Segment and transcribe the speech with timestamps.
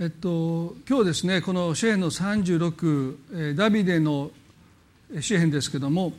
[0.00, 4.32] えっと、今日ですねこの詩篇の36ダビデの
[5.20, 6.12] 詩篇ですけども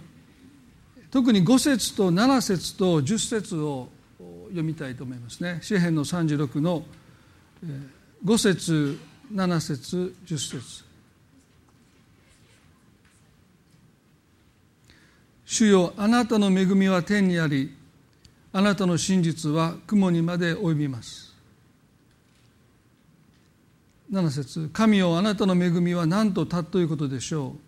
[1.12, 3.90] 特に5節と7節と10節を
[4.48, 5.60] 読みたいと思いますね。
[5.62, 6.84] 詩篇の36の
[8.24, 8.98] 5節
[9.34, 10.86] 7節10節。
[15.46, 17.76] 主よあなたの恵みは天にあり
[18.54, 21.25] あなたの真実は雲にまで及びます。
[24.16, 27.60] 7節神よあなたの恵みは何と尊いことでしょう。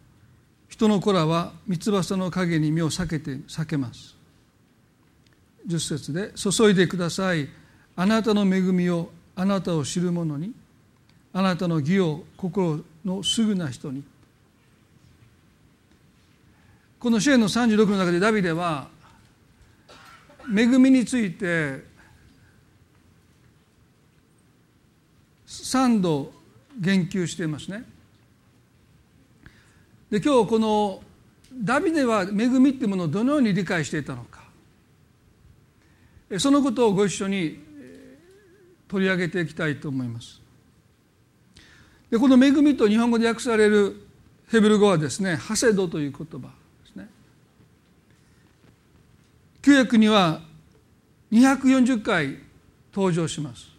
[0.70, 4.16] 人の子らは三つ葉の陰に身を避けて避けます。
[5.68, 7.50] 10節で注いでください。
[7.98, 10.54] あなたの恵みをあなたを知る者に。
[11.34, 14.02] あなたの義を心のすぐな人に。
[16.98, 18.88] この支援の36の中でダビデは
[20.50, 21.84] 恵みについて
[25.46, 26.37] 3度
[26.80, 27.84] 言及していますね。
[30.10, 31.02] で今日この
[31.54, 34.44] ダビデは恵みっていうものをどのように理解していたのか
[36.40, 37.60] そのことをご一緒に
[38.88, 40.42] 取り上げていきたいと思います。
[42.10, 44.08] でこの恵みと日本語で訳される
[44.50, 47.10] ヘブル語はですねハセドという言葉ですね。
[49.62, 50.42] 旧約には
[51.32, 52.38] 240回
[52.94, 53.77] 登場します。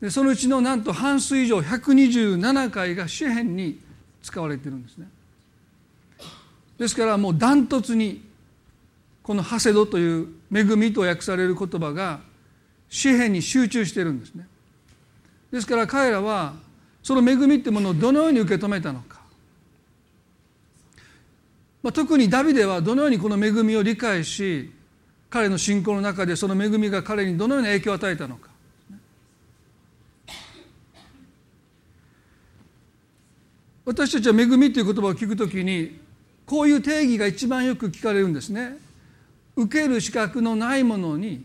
[0.00, 3.80] でそのうちのなんと半数以上127回が詩篇に
[4.22, 5.08] 使われてるんですね。
[6.78, 8.22] ですからもうダントツに
[9.22, 12.20] この「ハセド」という「恵み」と訳される言葉が
[12.88, 14.46] 詩篇に集中してるんですね。
[15.50, 16.54] ですから彼らは
[17.02, 19.20] その恵みってものをどのように受け止めたのか、
[21.82, 24.70] まあ、特にダビデはどのようにこの恵みを理解し
[25.30, 28.47] 彼の信仰の中でその恵みが彼にどのような影響を与えたのか。
[33.88, 35.98] 私たちは恵みという言葉を聞くときに
[36.44, 38.76] こういう定義が一番よく聞かれるんですね。
[39.56, 41.42] 受ける資格のないものに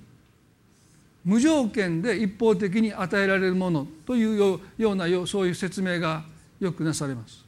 [1.23, 6.25] 無条件で一方的に与えられるものというようなそういう説明が
[6.59, 7.45] よくなされます。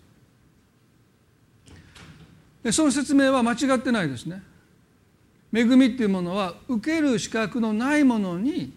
[2.63, 4.41] でその説明は間違ってないですね。
[5.53, 8.72] 恵みっていうものは受ける資格のないものに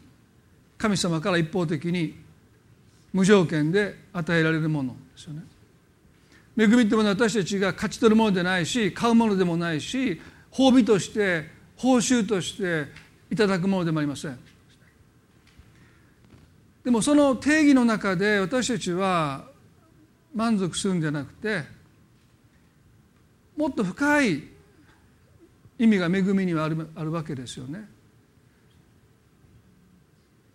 [0.78, 2.16] 神様から一方的に
[3.12, 5.42] 無条件で与えられるものですよね。
[6.58, 10.20] 恵みってものは私たちが勝ち取るものでないし買うものでもないし
[10.50, 12.86] 褒美として報酬として
[13.30, 14.36] いただくものでもありません
[16.84, 19.44] でもその定義の中で私たちは
[20.34, 21.62] 満足するんじゃなくて
[23.56, 24.42] もっと深い
[25.78, 27.88] 意味が恵みにはあるあるわけですよね。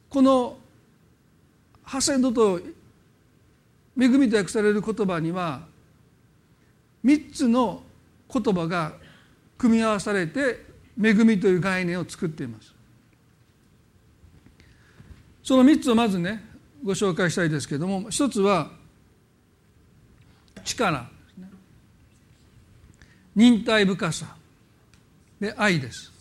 [0.09, 0.57] この
[1.83, 2.59] ハセドと
[3.99, 5.72] 恵みと訳される言葉には
[7.03, 7.83] 3つの
[8.31, 8.93] 言葉が
[9.57, 10.65] 組み合わされて
[11.01, 12.73] 恵みという概念を作っています。
[15.43, 16.43] その3つをまずね
[16.83, 18.71] ご紹介したいですけれども一つは
[20.63, 21.09] 力。
[23.35, 24.35] 忍耐深さ。
[25.39, 26.11] で愛です。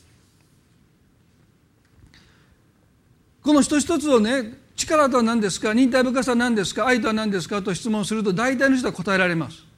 [3.42, 9.71] この一つ一つをね力とは何ですか忍耐深さは何ですか愛とは何ですかと質問すると大体の人は答えられます。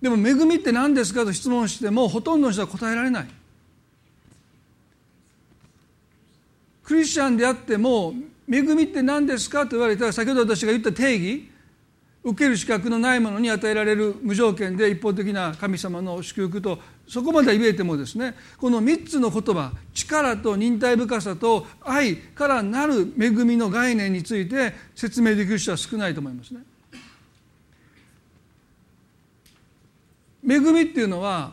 [0.00, 3.28] でも恵みって何ですかと質問してもほとんどの人は答えられない
[6.84, 8.14] クリスチャンであっても
[8.50, 11.50] 恵みって何ですかと言われたら先ほど私が言った定義
[12.24, 26.60] 受ける資格のないものに与えられる無条件で一方的な神様の祝福とそこまで言えてもですねこの3つの言葉力と忍耐深さと愛からなる恵みの概念について説明できる人は少ないと思いますね。
[30.46, 31.52] 恵みっていうのは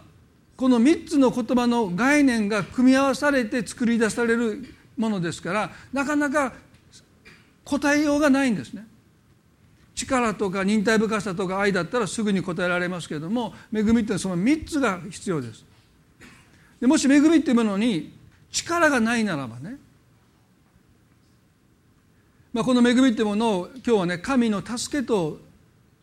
[0.56, 4.66] この3つの言葉の概念が組み合わされて作り出される
[4.98, 6.54] ものですからなかなか
[7.64, 8.86] 答えようがないんですね。
[9.96, 15.64] 力とか忍耐深さとか愛だったらすぐに答えられますけれども恵みっていうのはその3つが必要です。
[16.82, 18.14] でもし恵みっていうものに
[18.52, 19.78] 力がないならばね、
[22.54, 25.40] まあ、この恵みっていうものを今日はね神の助けと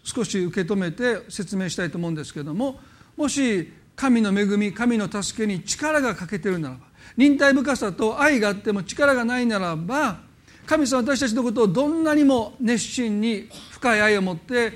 [0.02, 2.80] 少し受け止めて説明したいと思うんですけども
[3.16, 6.80] もし神の恵み神の助けに力が欠けてるならば
[7.16, 10.20] 忍耐深さと愛があっても力がないならば
[10.66, 14.72] 神様私たちのことをどんなにも熱心に深い愛を持って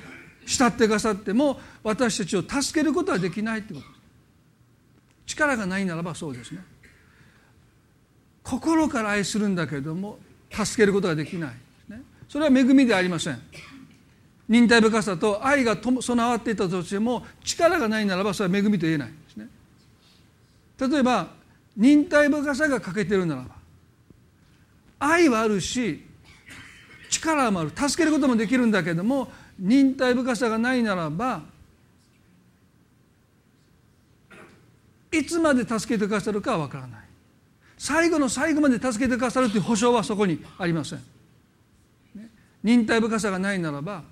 [0.47, 3.87] 慕ってくださっても私たちを助けることはできないってこと。
[3.87, 3.97] です
[5.27, 6.61] 力がないならばそうですね。
[8.43, 10.19] 心から愛するんだけれども
[10.53, 11.51] 助けることができない、
[11.89, 13.41] ね、それは恵みではありません。
[14.49, 19.49] 忍耐深さと愛が備わっていたとしても力がないならばそれは恵みと言えないんですね。
[20.79, 21.29] 例えば
[21.77, 23.49] 忍耐深さが欠けてるならば
[24.99, 26.05] 愛はあるし
[27.11, 27.71] 力もある。
[27.75, 29.29] 助けることもできるんだけども
[29.59, 31.43] 忍耐深さがないならば
[35.11, 37.01] いつまで助けてくださるかは分からない。
[37.79, 41.01] 最後の最後まで助けてくださるという保証はそこにありません、
[42.63, 44.03] 忍耐深さがないならば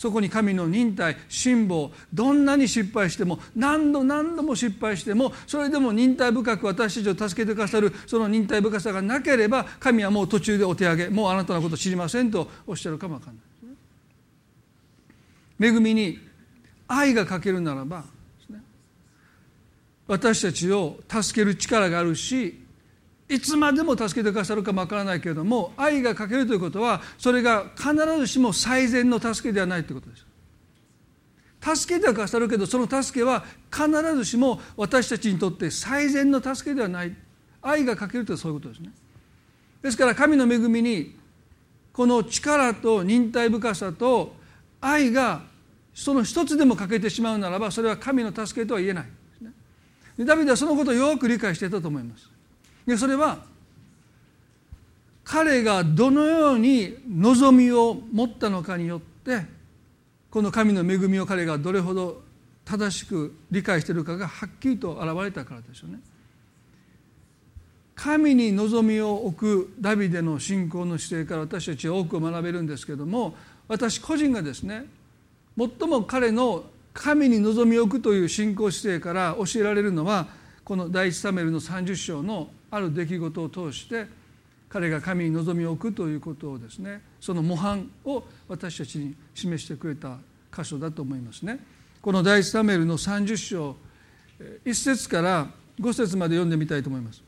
[0.00, 13.34] そこに神の忍耐辛抱どんなに失敗しても何度何度も失敗してもそれでも忍耐深く私たちを助けてくださるその忍耐深さがなければ神はもう途中でお手上げもうあなたのこと知りませんとおっしゃるかもわかん
[15.58, 16.18] ない恵みに
[16.88, 18.04] 愛が欠けるならば
[20.08, 22.58] 私たちを助ける力があるし
[23.30, 30.26] いつまでも助けてくださるかもわからないけれども愛が欠けるということはそれが必ずしも最善の助けではないということです。
[31.76, 37.14] 助けてはくださるけどその助けは必ずしも私たちにとって最善の助けではない
[37.62, 38.90] 愛が欠けるというのはそういうことですね。
[39.82, 41.14] ですから神の恵みに
[41.92, 44.34] この力と忍耐深さと
[44.80, 45.42] 愛が
[45.94, 49.06] その一つでも欠けてしまうならばそれは神の助けとは言えない
[50.24, 52.29] ダビデはそのことをよく理解していたと思います。
[52.90, 53.38] でそれは
[55.22, 59.46] 彼がどのように望みを持ったのかによって
[60.28, 62.20] この神の恵みを彼がどれほど
[62.64, 66.00] 正しく理解しているかがはっきりと現れたからでしょうね。
[67.94, 69.36] 神に望みを置
[69.68, 73.36] くダビデの信仰の姿勢から私たちは多く学べるんですけども
[73.68, 74.86] 私個人がですね
[75.56, 80.28] 最も彼の神に望みを置くという信仰姿勢から教えられるのは
[80.64, 84.06] この第一サメルの30章のある出来事を通して
[84.68, 90.18] 彼が神に望みを置くということをですねその模範を私たちに示してくれた
[90.56, 91.60] 箇所だと思いますね。
[92.00, 93.76] この第一サメルの30章
[94.64, 97.22] 1節から5節まで読んでみたいと思います。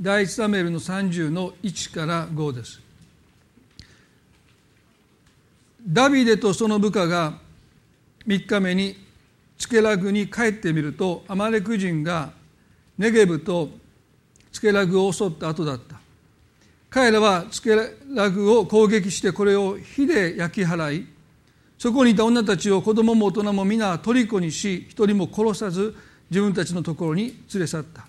[0.00, 2.80] 第一サメルの30の1から5です。
[5.86, 7.38] ダビデとその部下が
[8.26, 8.96] 3日目に
[9.60, 12.32] ツケラグに帰ってみるとアマレク人が
[12.96, 13.68] ネゲブと
[14.50, 16.00] ツケラグを襲った後だった。
[16.88, 17.76] 彼らはツケ
[18.12, 21.06] ラグを攻撃してこれを火で焼き払い
[21.78, 25.94] そこにいた女たちを子供も大人も皆虜にし一人も殺さず
[26.30, 28.06] 自分たちのところに連れ去った。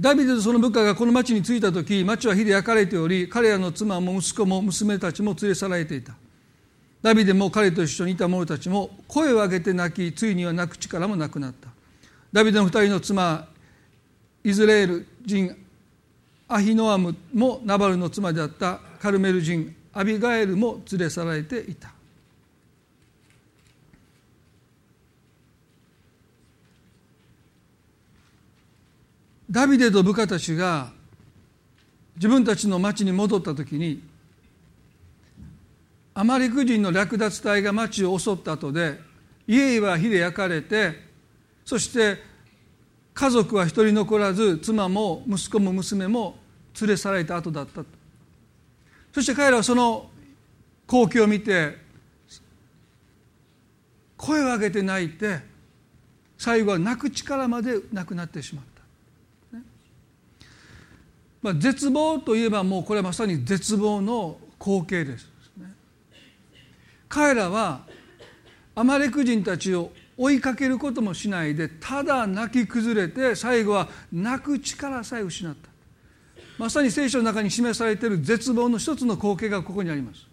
[0.00, 6.14] ダビデとその部下がこの町に着いた時町は火で焼かれており彼らの妻も息子も娘たちも連れ去られていた。
[7.00, 11.68] ダビデも彼と一緒にいた者たちも声を上げて泣きついには泣く力もなくなった。
[12.32, 13.46] ダビデの二人の妻
[14.42, 15.56] イズレール人
[16.48, 21.92] アヒノアムもナバルの妻であったカルメル人アビガエルも連れ去られていた。
[29.50, 30.90] ダビデと部下たちが
[32.16, 34.02] 自分たちの町に戻った時に
[36.18, 38.98] アマリク人の略奪隊が町を襲った後で
[39.46, 40.94] 家は火で焼かれて
[41.64, 42.16] そして
[43.14, 46.36] 家族は一人残らず妻も息子も娘も
[46.80, 47.82] 連れ去られた後だった
[49.14, 50.10] そして彼らはその
[50.88, 51.76] 光景を見て
[54.16, 55.38] 声を上げて泣いて
[56.36, 58.64] 最後は泣く力までなくなってしまっ
[59.52, 59.62] た、ね。
[61.42, 65.37] まあ、絶望といえばもうこれはまさに絶望の光景です。
[67.08, 67.82] 彼らは
[68.74, 75.68] アマレク人たちを追いかけることもしないでただ泣き崩れて最後は泣く力さえ失った。
[76.58, 80.26] まさに聖書の中に示されている絶望の一つの光景がここにあります。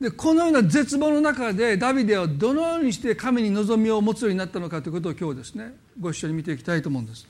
[0.00, 7.26] でこのような絶望の中でダビデはどのようにして神に望みを持つようになったのかということを今日ですねご一緒に見ていきたいと思うんです。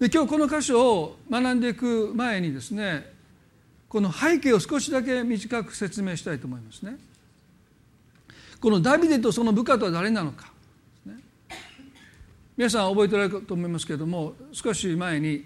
[0.00, 3.12] で今日この箇所を学んでいく前にですね
[3.92, 6.96] この背景を少しだけ短く説明したいと思いますね。
[8.58, 10.50] このダビデとその部下とは誰なのか、
[12.56, 15.44] 皆さん覚えておられると思いますけれども少し前に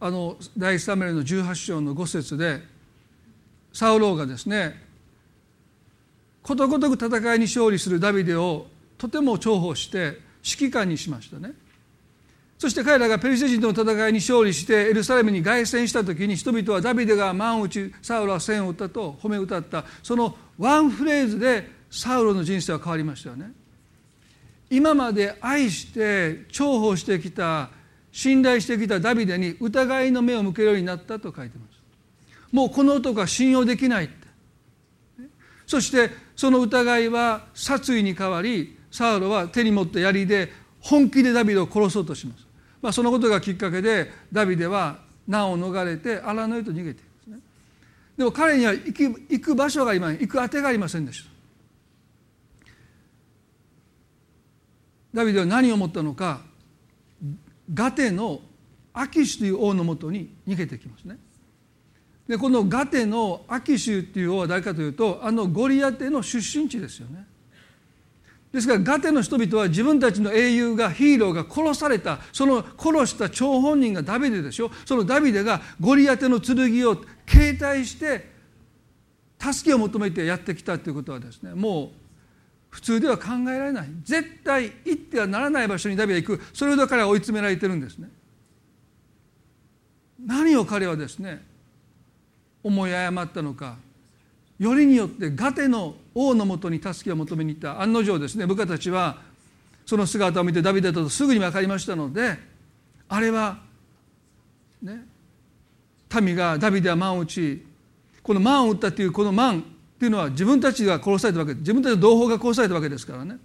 [0.00, 2.60] あの第一サムエルの18章の5節で
[3.72, 4.82] サウローがですね
[6.42, 8.66] ことごとく戦いに勝利するダビデを
[8.98, 11.54] とても重宝して指揮官にしましたね。
[12.60, 19.86] そして彼らがペリシテ人との戦いに勝利してエルサレムに凱旋した時に人々はダビデが万を打ちサウロは千を打ったと褒め歌った。
[20.02, 23.50] そのワンフレーズでサウロの人生は変わりましたよね。
[24.68, 27.70] 今まで愛して重宝してきた
[28.12, 31.80] 信頼してきたダビデに疑いの目を向けるようになったと書いてます。
[32.52, 34.14] もうこの男は信用できないって。
[35.66, 42.46] そしてその疑いは殺意に変わりサウロは手に持った槍で本気でダビデを殺そうとします、
[42.82, 47.38] まあ、そのことがきっかけでダビデは難を逃れて荒野へと逃げているんですね。
[48.16, 51.30] でも彼には行く行く場所が今行く当てがありませんでした。
[55.12, 56.40] ダビデは何を思ったのか
[57.72, 58.40] ガテの
[58.92, 61.18] アキシュという王のもとに逃げてきますね。
[62.26, 67.26] でこのガテのアキシュっていう王は誰かというとあのゴリアテの出身地ですよね。
[68.52, 74.72] ですからガテの人々は自分たちの英雄がヒーローが殺されたその殺した張本人がダビデでしょ。
[74.84, 76.56] そのダビデがゴリアテの剣
[76.88, 76.96] を
[77.28, 78.28] 携帯して
[79.38, 81.88] 助けを求めてやってきたということはですねもう
[82.70, 83.88] 普通では考えられない。
[84.02, 86.42] 絶対行ってはならない場所にダビデ行く。
[86.52, 88.10] それほど彼は追い詰められてるんですね。
[90.24, 91.44] 何を彼はですね
[92.62, 93.76] 思い誤ったのか。
[94.60, 97.80] よりによってガテの王のもとに助けを求めに行った。
[97.80, 99.16] 案の定ですね部下たちは
[99.86, 102.38] その姿を見てダビデだとすぐに分かりましたので
[103.08, 103.58] あれは
[104.82, 105.06] ね
[106.20, 107.64] 民がダビデは万を打ち
[108.22, 109.62] この万を打ったというこの万っ
[109.98, 113.38] ていうのは自分たちが殺されたわけ自分たちの同胞が殺されたわけですからね。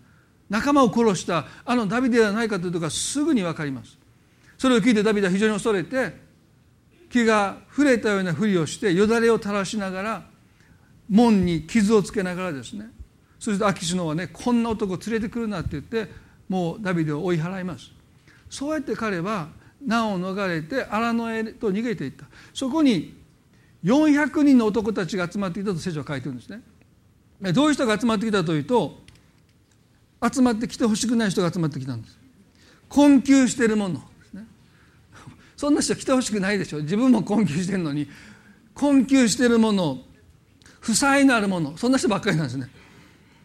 [0.49, 3.97] 仲間を殺したあのダビデではないかということがすぐに分かります。
[4.57, 6.13] それを聞いてダビデは非常に恐れて
[7.09, 10.34] 気が触れたようなふりをしてよだれを垂らしながら
[11.09, 12.89] 門に傷をつけながらですね。
[13.39, 16.09] そしてアキシノはねこんな男連れてくるなって言って
[16.49, 17.91] もうダビデを追い払います。
[18.49, 19.49] そうやって彼は
[19.85, 22.25] 難を逃れて荒野へと逃げていった。
[22.53, 23.15] そこに
[23.83, 26.61] 400人の男たちが集まってきたと聖書は書いてるんですね。
[27.53, 28.99] どういう人が集まってきたというと
[30.33, 32.17] 集まってきてほしくない人が集まってきたんです。
[32.89, 34.01] 困窮しているもの
[35.57, 36.81] そんな人来てほしくないでしょ。
[36.81, 38.07] 自分も困窮してるのに
[38.73, 39.99] 困窮してるもの
[40.85, 41.75] 負債のあるもの。
[41.77, 42.69] そんな人ばっかりなんですね。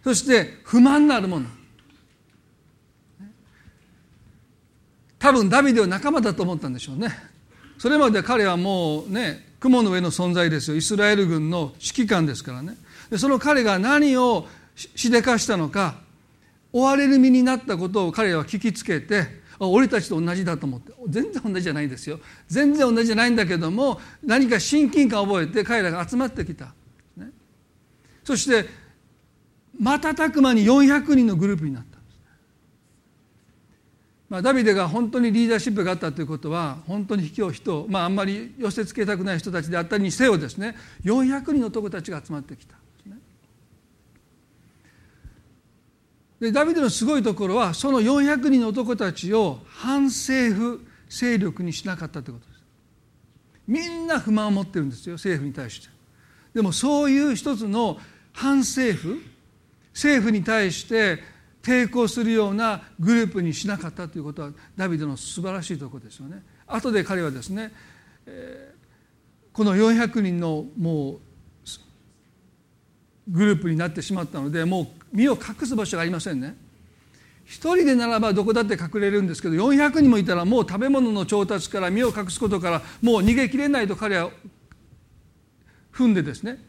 [0.05, 1.47] そして不満のあるもの。
[5.19, 7.09] 多分ダビデは仲間だと思ったんでしょうね。
[7.79, 10.77] それまで彼はもうね雲の上の存在ですよ。
[10.77, 12.77] イスラエル軍の指揮官ですからね。
[13.09, 15.95] でその彼が何をしでかしたのか
[16.75, 20.93] 追われる身になったことを彼は聞きつけて俺たちと同じだと思って。
[21.09, 22.21] 全然同じじゃないですよ。
[22.49, 26.75] 全然同じじゃないんだけども何か親近感を覚えて彼らが集まってきた。
[28.31, 28.69] そして
[29.77, 32.19] 瞬く間に400人のグループになったんです、
[34.29, 42.77] まあ、ダビデが本当にリーダーシップがあったということは本当に卑怯人まああんまり寄せつけたくない人たちであったりにせよですね400人の男たちが集まってきた
[46.39, 52.63] でダビデのすごいところはその400人の男たちを反政府勢力にしなかったということです。
[53.67, 55.89] みんな不満を持ってるんですよ政府に対して。
[56.55, 57.99] でもそういう一つの
[58.33, 59.19] 反政府？
[59.93, 61.19] 政府に対して
[61.63, 66.43] 抵抗するようなグループにしなかったということはダビデの素晴らしいところですよね。
[66.67, 67.73] 後で彼はですね、
[68.27, 71.21] えー、この400人のもう
[73.29, 76.57] グループになってしまったのでもう身を隠す場所がありませんね。
[77.45, 84.31] 一人でならばどこだって隠れるんですけど400人もいたらもう食べ物の調達から身を隠すことからもう逃げきれないと彼は
[85.93, 86.65] 踏んでですね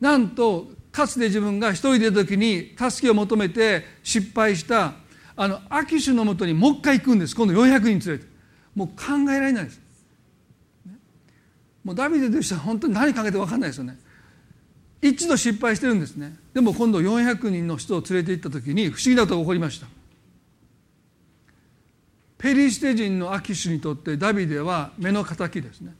[0.00, 4.92] なんとかつて自分が一人でいた時に助けを求めて失敗した
[5.34, 7.34] あのアキシュのもとにもう一回行くんです。
[7.34, 8.32] 今度400人連れて。
[8.74, 9.80] もう考えられないです。
[11.84, 13.98] もうダビデとしては本当に何考えて分かんないですよね。
[15.00, 16.36] 一度失敗してるんですね。
[16.54, 19.86] でも今度400人の人を連れて行った時に不思議なことが起こりました。
[22.38, 25.94] ペリシテ人のアキシュにとってダビデは目の敵ですね。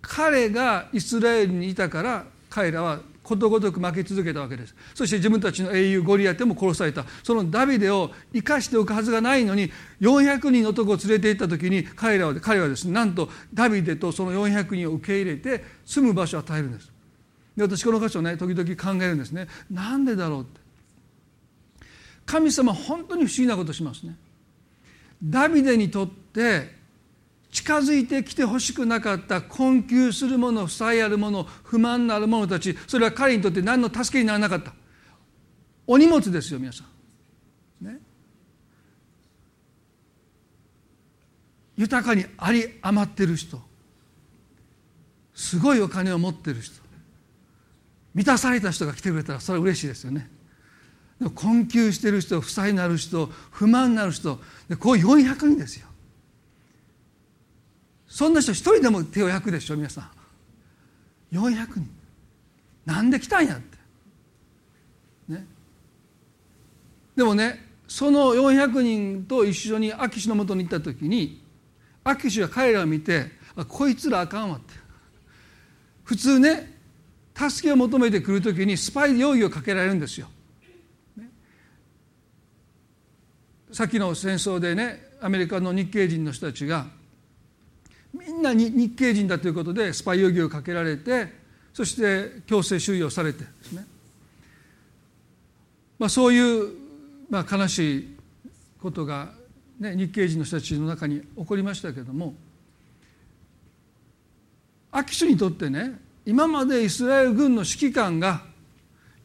[0.00, 4.74] 彼がイスラエルにいたから彼らはことごとく負け続けたわけです。
[4.94, 7.04] そして自分たちの英雄ゴリアテも殺された。
[7.22, 16.90] そのダビデを生かしておくはずがないのに400人の男を連れて行った時に彼らは彼はですねなんとダビデとその400人を受け入れて住む場所を与えるんです。
[17.56, 19.48] で私この箇所をね時々考えるんですね。
[19.70, 20.60] なんでだろうって。
[22.26, 24.16] 神様本当に不思議なことしますね。
[25.22, 26.81] ダビデにとって
[27.52, 34.72] 近づいてきてほしくなかった困窮する者負債ある者不満のある者たちそれは彼にとって何の助けにならなかった。
[35.86, 36.84] お荷物ですよ皆さ
[37.82, 37.98] ん、ね、
[41.76, 43.60] 豊かにあり余ってる人。
[45.34, 46.80] すごいお金を持ってる人。
[48.14, 50.30] 満たされた人が来てくれたらそれは嬉しいですよね。
[51.34, 54.36] 困窮してる人負債になる人不満になる人。
[54.78, 55.91] こう400人ですよ。
[58.12, 60.10] そんな人一人でも手を焼くでしょ皆さ
[61.32, 61.34] ん。
[61.34, 61.88] 400人。
[62.84, 63.78] なんで来たんやって。
[65.28, 65.46] ね。
[67.16, 71.42] でもねその400人と一緒に秋氏のもとに行った時に
[72.04, 74.74] 秋氏は彼らを見てあこいつらあかんわって。
[76.04, 76.70] 普通ね
[77.34, 80.28] 助けを求めてくる時にスパイ容疑をかけられるんですよ。
[81.16, 81.30] ね、
[83.72, 87.00] さっきの戦争でねアメリカの日系人の人たちが
[88.14, 91.32] みんなに日系人だということでスパイ容疑をかけられて
[91.72, 93.86] そして強制収容されてですね、
[95.98, 96.72] まあ、そういう、
[97.30, 98.16] まあ、悲しい
[98.80, 99.30] ことが、
[99.80, 102.34] ね、日系人の人たちの中に起こりましたけれども
[104.90, 108.42] アキシュにとってね今までイスラエル軍の指揮官が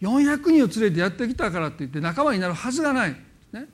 [0.02, 3.16] 400人を連れてやってきたからって言って仲間になるはずがない、
[3.52, 3.68] ね、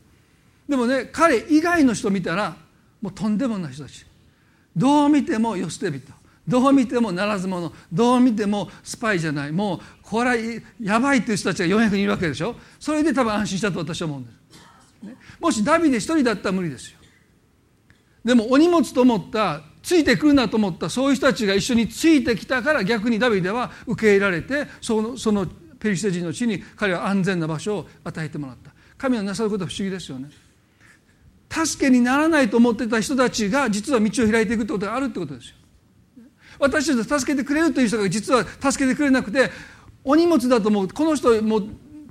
[0.68, 2.56] でもね彼以外の人見たら
[3.02, 4.06] もうとんでもない人たち。
[4.76, 6.12] どう見ても世捨て人。
[6.48, 7.72] どう見てもならず者。
[7.92, 9.52] どう見てもスパイじゃない。
[9.52, 12.56] もうこれはやばいっていう人たちが400人いるわけでしょ。
[12.80, 16.98] それで多分安心したと私は思うんです、ね、もしダビデ一人だったら無理ですよ。
[18.26, 25.46] でもお荷物と思ったついてくるなと思ったそういう人たちが一緒についてきたから逆にダビデは受け入れられてそのその
[25.80, 28.72] ペリシテ人の地に彼は安全な場所を与えてもらった。
[28.98, 30.30] 神のなさることは不思議ですよね。
[31.54, 35.56] 助けにならないと思ってた人たちが実は道を開いていくってことがあるってことですよ。
[36.60, 39.52] 私たちを助けてくれるという人が実は助けてくれなくて
[40.04, 40.88] お荷物だと思う。
[40.88, 41.62] この人も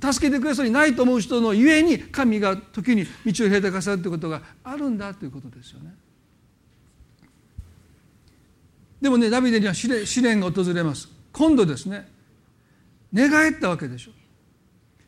[0.01, 5.93] 助けてくれそうにないと思う人のゆえに神が時に道を開いてくださるということがあるんだということですよね。
[9.01, 11.09] でもねダビデには試練が訪れます。
[11.33, 12.07] 今度ですね。
[13.11, 14.11] 寝返ったわけでしょ。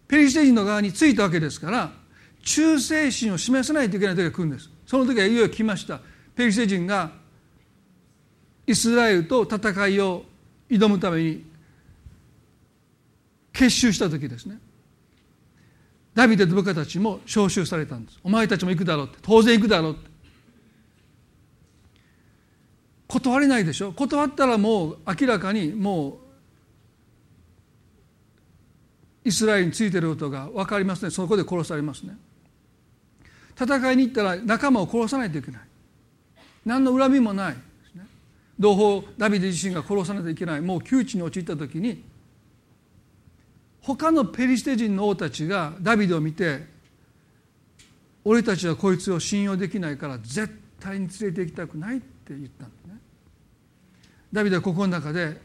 [0.08, 1.92] ペリシテ人の側についたわけですから
[2.46, 4.70] 忠誠心を示さないといけない時が来るんです。
[4.86, 6.00] その時はいよいよ来ました。
[6.36, 7.12] ペリシテ人が
[8.68, 10.24] イスラエルと戦いを
[10.70, 11.44] 挑むために
[13.52, 14.60] 結集した時ですね。
[16.14, 18.20] ダビデと部下たちも召集されたんです。
[18.24, 19.18] お前たちも行くだろうって。
[19.22, 20.10] 当然行くだろうって。
[23.08, 23.92] 断れないでしょ。
[23.92, 26.20] 断ったらもう明らかにも
[29.26, 31.10] うイスラエルについてることが分かりますね。
[31.10, 32.16] そこで殺されますね。
[33.60, 35.62] 戦いに行ったら仲間を殺さないといけない。
[36.66, 37.56] 何の恨みもない。
[38.60, 40.62] 同胞ダビデ自身が殺さないといけない。
[40.62, 42.04] もう窮地に陥った時に
[43.82, 46.66] 他のペリシテ人の王たちがダビデを見て
[48.24, 52.98] 俺たちはこいつを信用できないから絶対に連れて行きたくないって言ったんですね。
[54.34, 55.40] ダビデはここの中で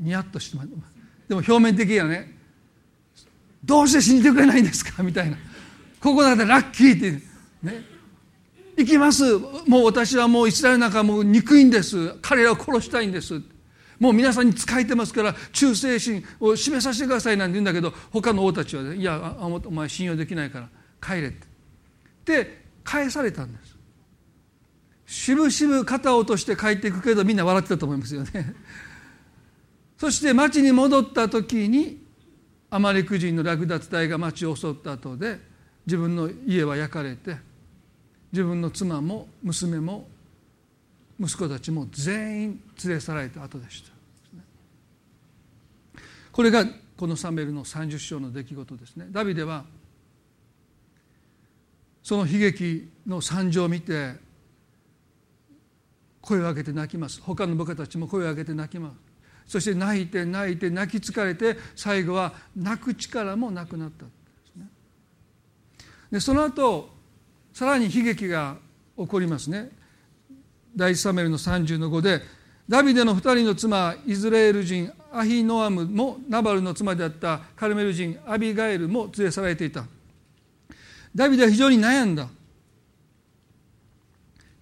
[0.00, 0.56] ニヤッとして
[1.28, 2.34] でも表面的にはね
[3.64, 5.02] どうして信じてくれないんですか？
[5.02, 5.36] みたいな。
[6.00, 7.27] ここだってラッキーって
[7.62, 7.82] ね。
[8.76, 9.24] 行きます。
[9.66, 12.14] もう私はもうイスラエルなんかもう憎いんです。
[12.22, 13.40] 彼らを殺したいんです。
[13.98, 20.68] もう皆さんに仕えてますから忠誠心を示させてくださいなんて言うんだけど他の王たちは、ね、いやお前信用できないから
[21.02, 21.46] 帰れって。
[22.24, 23.76] で返されたんです。
[25.06, 28.54] しぶしぶ肩を落として帰っていくけどみんな笑ってたと思いますよね。
[29.98, 32.06] そして町に戻った時に
[32.70, 35.40] アマレク人の略奪隊が町を襲った後で
[35.86, 37.36] 自分の家は焼かれて
[38.32, 40.06] 自分の妻も娘も
[41.20, 43.90] 息子たちも全員連れ去られた後でした。
[46.30, 46.64] これが
[46.96, 49.06] このサメルの30章の出来事ですね。
[49.10, 49.64] ダビデは
[52.02, 54.14] その悲劇の惨状を見て
[56.20, 57.20] 声を上げて泣きます。
[57.20, 58.94] 他の部下たちも声を上げて泣きます。
[59.46, 64.04] そして泣いて泣いて泣き疲れて最後は泣く力もなくなった。
[66.12, 66.97] でその後
[67.58, 68.56] さらに悲劇が
[68.96, 69.68] 起こりますね。
[70.76, 72.22] 第一サメルの30の5で
[72.68, 79.86] ダビデの2人の妻イスラエル人アヒノアムもナバルの妻であったカルメル人アビガエルも連れ去られていた。
[81.12, 82.28] ダビデは非常に悩んだ。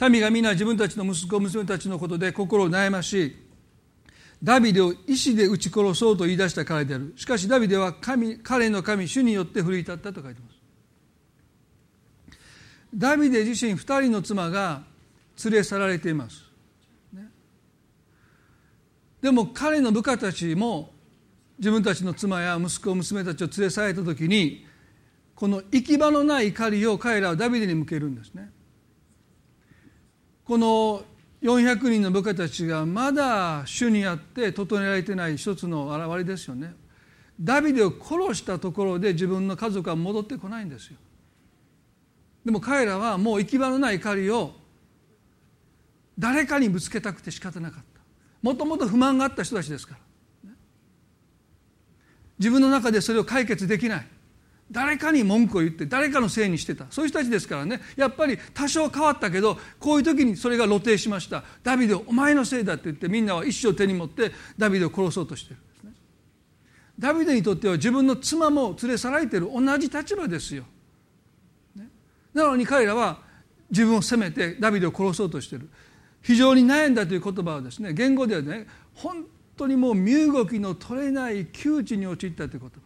[0.08, 3.36] 民が皆自分たちの息子娘たちのことで心を悩まし
[4.42, 7.12] ダビデを石で撃ち殺そうと言い出した彼である。
[7.18, 10.55] しかしダビデは神彼の神主によって奮い立ったと書いてます。
[12.94, 14.82] ダビデ自身2人の妻が
[15.44, 16.44] 連れ去られています、
[19.20, 20.92] でも彼の部下たちも
[21.58, 24.66] 自分たちの妻や息子娘たちを連れ去られた時に
[25.34, 28.50] この行き場のない怒りを彼らはダビデに向けるんですね。
[30.44, 31.02] この
[31.42, 36.74] 400人の部下たちがまだ主にあって整えられてない一つの表れですよね。
[37.38, 40.96] ダビデを殺したところで自分の家族は戻ってこないんですよ。
[42.46, 44.54] でも彼らはもう行き場のない怒りを
[46.16, 48.00] 誰かにぶつけたくて仕方なかった。
[48.40, 49.96] もともと不満があった人たちですか
[50.44, 50.52] ら。
[52.38, 54.06] 自分の中でそれを解決できない。
[54.70, 56.86] 誰かに文句を言って誰かのせいにしてた。
[56.90, 57.80] そういう人たちですからね。
[57.96, 61.42] やっぱり多少変わったけどこういう時にそれが露呈しました。
[61.64, 65.92] ダビデお前のせいだって言ってみんなは一生手に持ってダビデを殺そうとしてるんですね。
[66.96, 70.62] ダビデにとっては自分の妻も連れ去られてる同じ立場ですよ、
[72.36, 73.18] なのに彼らは
[73.70, 75.70] 自分を責めてダビデを殺そうとしている。
[76.22, 79.24] 非常に悩んだという言葉はですね言語ではね本
[79.56, 82.76] 当にもう身動きの取れない窮地に陥ったという言葉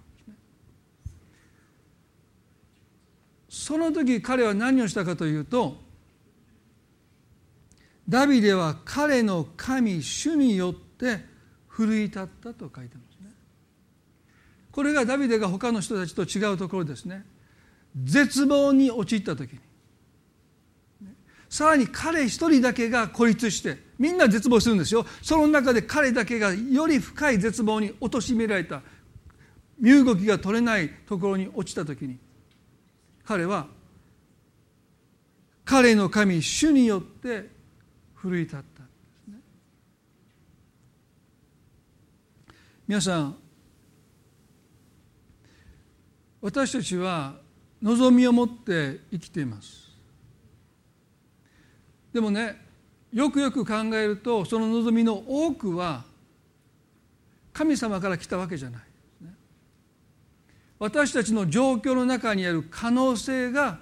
[3.48, 5.78] その時彼は何をしたかというと
[8.08, 11.24] ダビデは彼の神主によって
[11.66, 13.30] 奮い立ったと書いてますね。
[14.70, 17.24] これがダビデが他の人たちと違うところですね。
[17.96, 19.60] 絶望に陥った時に。
[21.48, 25.04] さらに彼一人だけが孤立してみんな絶望するんですよ。
[25.20, 28.82] その中で彼だけがより深い絶望に貶められた。
[29.80, 32.18] 身動きが取れないところに落ちた時に
[33.24, 33.66] 彼は
[35.64, 37.48] 彼の神主によって
[38.14, 38.64] 奮い立った。
[38.64, 38.92] んで
[39.24, 39.38] すね
[42.86, 43.36] 皆さん
[46.42, 47.39] 私たちは
[47.82, 49.90] 望みを持って生きています。
[52.12, 52.60] でもね
[53.12, 56.04] よくよく考えるとその望みの多くは
[57.52, 58.82] 神様から来たわけじゃない。
[60.78, 63.78] 私たちの状況の中にある可能性が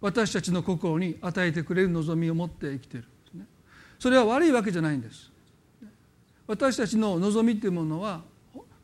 [0.00, 3.08] 私たちの心に与えてくれる望みを持って生きている。
[3.98, 5.30] それは悪いわけじゃないんです。
[6.46, 8.22] 私たちの望みというものは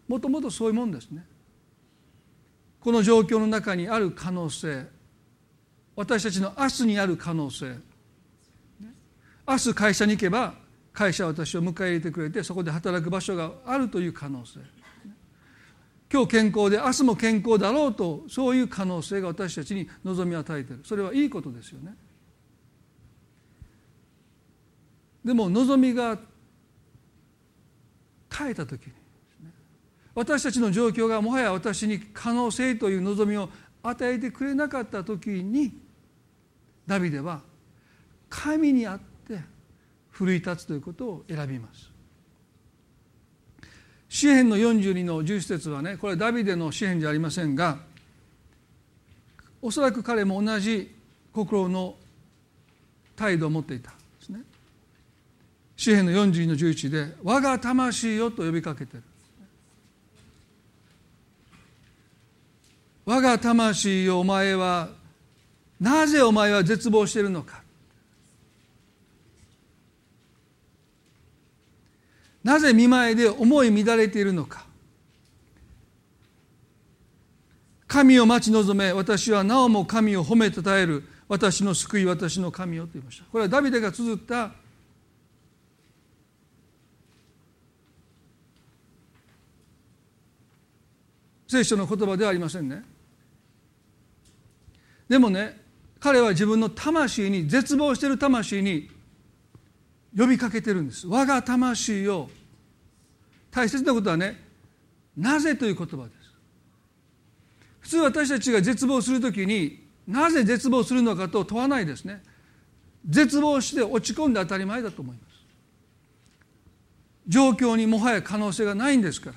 [0.07, 1.25] もともとそういうもんですね。
[2.85, 4.87] この状況の中にある可能性。
[5.97, 7.79] 私たちの明日にある可能性。
[9.49, 10.53] 明日会社に行けば
[10.93, 14.61] 会社は私を迎え入れてくれてそこで働く場所があるという可能性。
[16.13, 20.83] 今日健康で明日も健康だろうとそういう可能性が私たちに望みを与えている。
[20.85, 21.97] それはいいことですよね。
[25.25, 26.19] でも望みが
[28.29, 28.93] 絶えた時に
[30.15, 33.49] 私たちの状況がもはや私に可能性という望みを
[33.83, 35.73] 与えてくれなかった時に
[36.87, 37.41] ダビデは
[38.29, 39.41] 神にあって
[40.11, 41.91] 奮い立つということを選びます。
[44.09, 47.79] 詩篇の42の11節はねこれダビデの詩篇じゃありませんが
[49.61, 50.95] おそらく彼も同じ
[51.33, 51.97] 心の
[53.17, 54.41] 態度を持っていたんですね。
[55.77, 59.03] 詩篇の42の11で「我が魂よ」と呼びかけてる。
[63.07, 64.89] 我が魂よお前は
[65.81, 67.63] なぜお前は絶望しているのか。
[72.43, 74.65] なぜ見舞いで思い乱れているのか。
[77.87, 83.25] 神を待ち望め私はなおも神を褒めたたえる私の救い私の神よと言いました。
[83.31, 84.51] これはダビデが綴った
[91.47, 92.94] 聖書の言葉ではありませんね。
[95.09, 95.61] でもね
[96.01, 98.91] 彼は自分の魂に絶望している魂に
[100.17, 101.07] 呼びかけてるんです。
[101.07, 102.29] 我が魂を。
[103.51, 104.43] 大切なことはね
[105.17, 106.15] なぜという言葉です。
[107.81, 112.23] 普通私たちが絶望するときになぜ絶望するのかと問わないですね。
[113.09, 115.35] 絶望して落ち込んで当たり前だと思います。
[117.29, 119.37] 状況にもはや可能性がないんですから。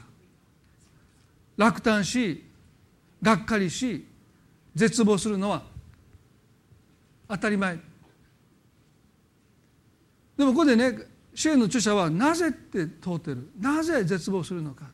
[1.57, 2.43] 落胆し
[3.21, 4.06] がっかりし
[4.77, 5.63] 絶望するのは
[7.27, 7.79] 当たり前。
[10.37, 10.99] でもここでね
[11.33, 13.49] 支援の著者はなぜって問うてる。
[13.59, 14.85] なぜ絶望するのか。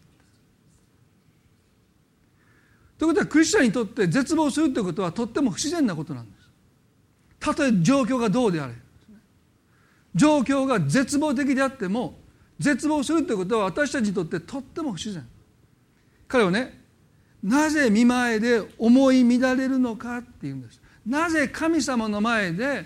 [2.98, 6.48] ということはクリスチャンにとって絶望するということはとっても不自然なことなんです。
[7.42, 8.74] たとえ状況がどうであれ。
[10.16, 12.18] 状況が絶望的であっても
[12.58, 15.28] 絶望するということは私たちにとってとっても不自然。
[16.30, 16.83] 彼はね
[17.44, 20.82] なぜ見前で思い乱れるのかっていうんです。
[21.06, 22.86] なぜ神様の前で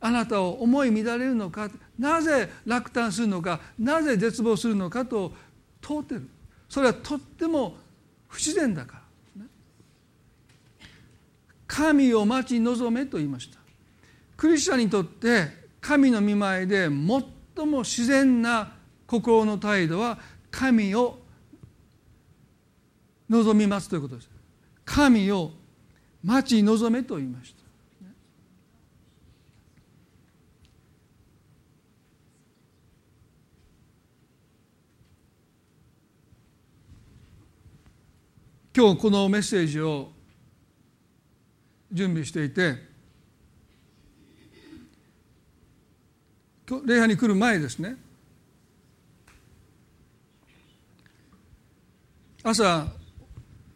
[0.00, 1.70] あなたを思い乱れるのか。
[1.96, 3.60] なぜ落胆するのか。
[3.78, 5.32] なぜ絶望するのかと
[5.80, 6.28] 問うてる。
[6.68, 7.76] それはとっても
[8.26, 9.00] 不自然だか
[9.36, 9.48] ら、ね
[11.66, 13.58] 神を待ち望めと言いました。
[14.36, 15.48] クリスチャンにとって
[15.80, 16.88] 神の見舞いで
[17.56, 18.72] 最も自然な
[19.06, 20.18] 心の態度は
[20.50, 21.18] 神を
[23.28, 24.30] 望みますということです。
[24.84, 25.52] 神を
[26.24, 27.58] 待ち望めと言いました。
[38.74, 40.12] 今日このメッセージを
[41.90, 42.76] 準備していて
[46.86, 47.96] 礼拝に来る前ですね。
[52.44, 52.86] 朝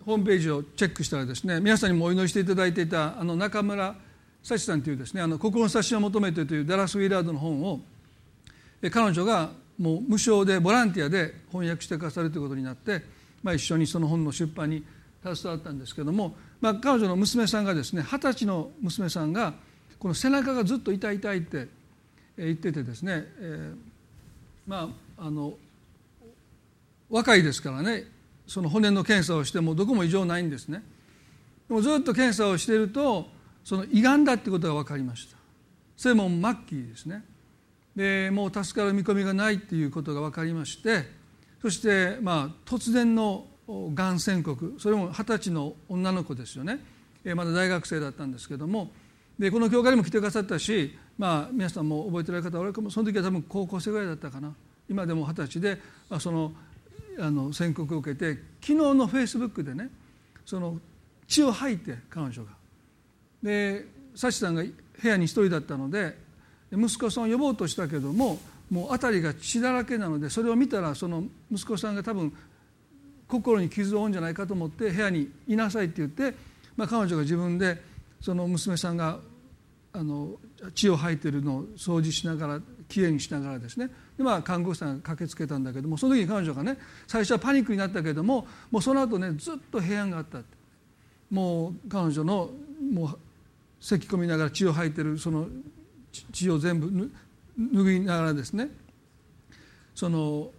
[0.04, 3.94] ホームページをチェックしたらですね皆さんにもお祈りしていただいていたあの中村
[4.42, 7.80] 幸さんというですね「あの心の指しを求めて」というダラス・ウィラードの本を
[8.90, 13.02] 彼女がもう無償でボランティアで翻訳してくださるということになって
[13.42, 14.84] まあ、一緒にその本の出版に
[15.22, 19.54] 携わったんですけども、まあ、彼女の娘さんがですね二十歳の娘さんが
[19.98, 21.68] この背中がずっと痛い痛いって
[22.36, 23.76] 言っててですね、えー、
[24.66, 25.54] まああの
[27.10, 28.04] 若いですからね
[28.52, 30.82] その骨の検査をしてもどこも異常ないんですね。
[31.68, 33.26] でもずっと検査をしていると
[33.64, 35.38] その胃がんだってことが分かりました。
[35.96, 37.24] それも末期ですね。
[37.96, 41.04] でもう助かる見込みがないっていうことが分かりまして
[41.60, 43.46] そしてまあ突然の
[43.94, 46.80] がん宣告それも二十歳の女の子ですよね。
[47.34, 48.90] まだ大学生だったんですけども。
[49.38, 52.90] でこの教会にも来てくださったし、まあ、皆さんも覚えてられる方はおられるかも。
[52.90, 54.52] その時は多分高校生ぐらいだったかな。
[54.90, 56.52] 今でも二十歳で、まあ、その
[57.18, 59.90] あの宣告を受けて昨日のフェイスブックでね
[60.44, 60.78] その
[61.26, 62.50] 血を吐いて彼女が。
[63.42, 66.16] でサチさんが部屋に一人だったので
[66.72, 68.38] 息子さんを呼ぼうとしたけども
[68.70, 72.32] もう辺りが血だらけなのでそれを見たらその息子さんが多分
[73.28, 76.36] 心に傷を負うんじゃないかと思って部屋にいなさいって言って、
[76.76, 77.80] まあ、彼女が自分で
[78.20, 79.18] その娘さんが
[79.92, 80.36] あの
[80.74, 82.60] 血を吐いてるのを掃除しながら
[82.92, 83.90] きれいにしながらですね。
[84.18, 86.76] で、まあ、看護師さんが駆けつけたんだけどもその時に彼女がね
[87.06, 90.40] 最初はパニックになったけどももうその後ねずっと平安があった
[91.30, 92.50] もう彼女の
[92.92, 93.18] もう
[93.80, 95.46] 咳き込みながら血を吐いてるその
[96.32, 97.10] 血を全部
[97.58, 98.68] 拭いながらですね。
[99.94, 100.50] その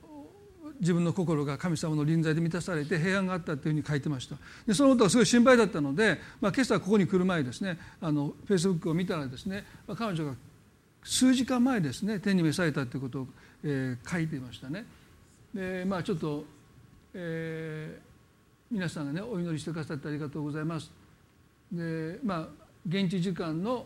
[0.80, 4.36] 自分の心が神様の臨在で満たされて平安があったというふうに書いてました。
[4.66, 10.34] でそのことがすごい心配だったので、まあ、今朝ここに来る前ですねあのフェイスブックを見たらですね、ま、彼女が
[11.04, 13.28] 数時間前ですね天に召されたということを、
[13.64, 14.86] えー、書いていましたね。
[15.54, 16.46] でまあちょっと、
[17.14, 18.02] えー、
[18.72, 20.92] 皆さんがねお祈りしてくださってありがとうございます。
[21.72, 22.48] でまあ
[22.88, 23.86] 現地時間の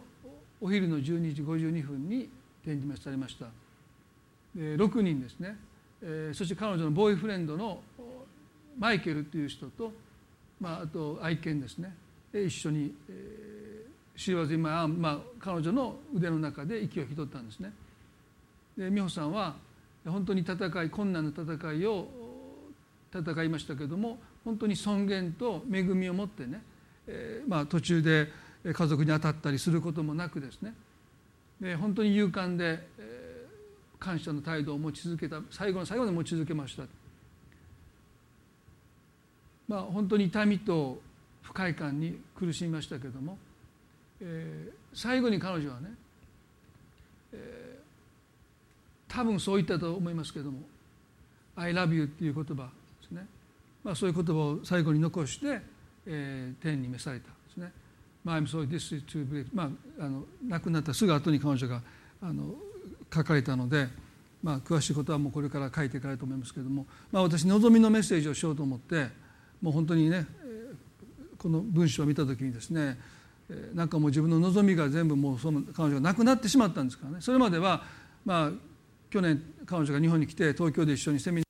[0.62, 2.30] お昼の12時52分に
[2.64, 3.46] 展示されました。
[4.56, 5.58] で6人ですね。
[6.02, 7.82] えそして彼女のボーイフレンドの
[8.78, 9.92] マイケルという人と、
[10.60, 11.94] まあ、あと愛犬ですね。
[12.34, 13.47] 一緒にシー
[14.34, 17.72] ワズ今、まあ、彼女の腕の中で息を引き取ったんですね。
[18.78, 19.56] で美穂さんは
[20.06, 22.08] 本当に戦い困難な戦いを
[23.14, 26.62] 戦いましたけれども本当に尊厳と恵みを持ってね、
[27.08, 28.32] えーまあ、途中で
[28.64, 30.74] 家族に当たったりすることもなくですね。
[31.60, 36.84] で本当に勇敢で、えー、感謝の態度を持ち続けた最後の最後まで持ち続けました。
[39.68, 41.02] まあ本当に痛みと
[41.42, 43.38] 不快感に苦しみましたけども、
[44.22, 45.90] えー、最後に彼女はね、
[47.34, 50.60] えー、多分そう言ったと思いますけども
[51.56, 52.70] 「I love you」っていう言葉
[53.02, 53.28] ですね、
[53.84, 55.62] まあ、そういう言葉を最後に残して、
[56.06, 57.72] えー、天に召されたですね。
[58.24, 59.48] まあ、I'm sorry, this is too brief.
[59.54, 61.82] まあ、あの亡くなったすぐ後に彼女が
[62.22, 62.56] あの
[63.14, 63.88] 書かれたので、
[64.44, 69.08] まあ、詳しいことはもうこれから書いていかないと思いますけれども、まあ、私望みのメッセージをしようと思って
[69.62, 70.26] もう本当にね
[71.38, 72.98] この文章を見た時にですね
[73.74, 77.18] なんかもう自分の望みが全部もうその彼女がなくなってしまったんですからね。
[77.22, 77.84] それまでは
[78.26, 78.52] まあ
[79.10, 81.44] 去年彼女が日本に来て東京で一緒にセミ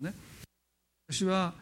[0.00, 0.18] ナーね。
[1.10, 1.52] 私は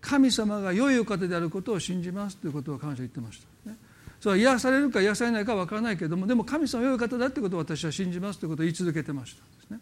[0.00, 3.48] 神様が良いお方であることを信じますということを彼女は言ってました
[4.20, 9.78] それは癒されるか癒されないか分からないけれどもでも神様は良い方だということを私は信じますということを言い続けてましたですね。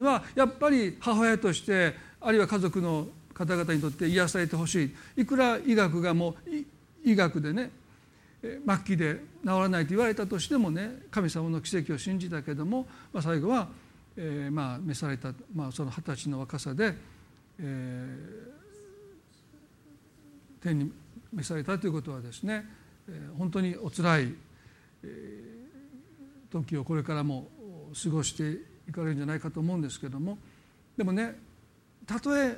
[0.00, 5.22] はやっぱり母親としてあるいは家族の方々にとって癒されてほしい。
[5.22, 7.70] いくら医学がもう医学でね
[8.42, 13.68] 末期で治らないと言われたとしてもね神様の奇跡を信じたけども、まあ、最後は、
[14.16, 16.94] えー、まあ召された、まあ、その二十歳の若さで、
[17.58, 20.90] えー、天に
[21.32, 22.64] 召されたということはですね
[23.36, 24.32] 本当におつらい
[26.50, 27.48] 時をこれからも
[28.02, 30.38] 過ごしていかれるんじゃないかと思うんですけども
[30.96, 31.34] でもね
[32.06, 32.56] たとえ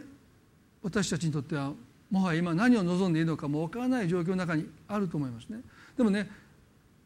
[0.82, 1.72] 私たちにとっては
[2.12, 5.60] もはや今何を望んでいいのかもわからない状況の中にあると思いますね。
[5.96, 6.30] でもね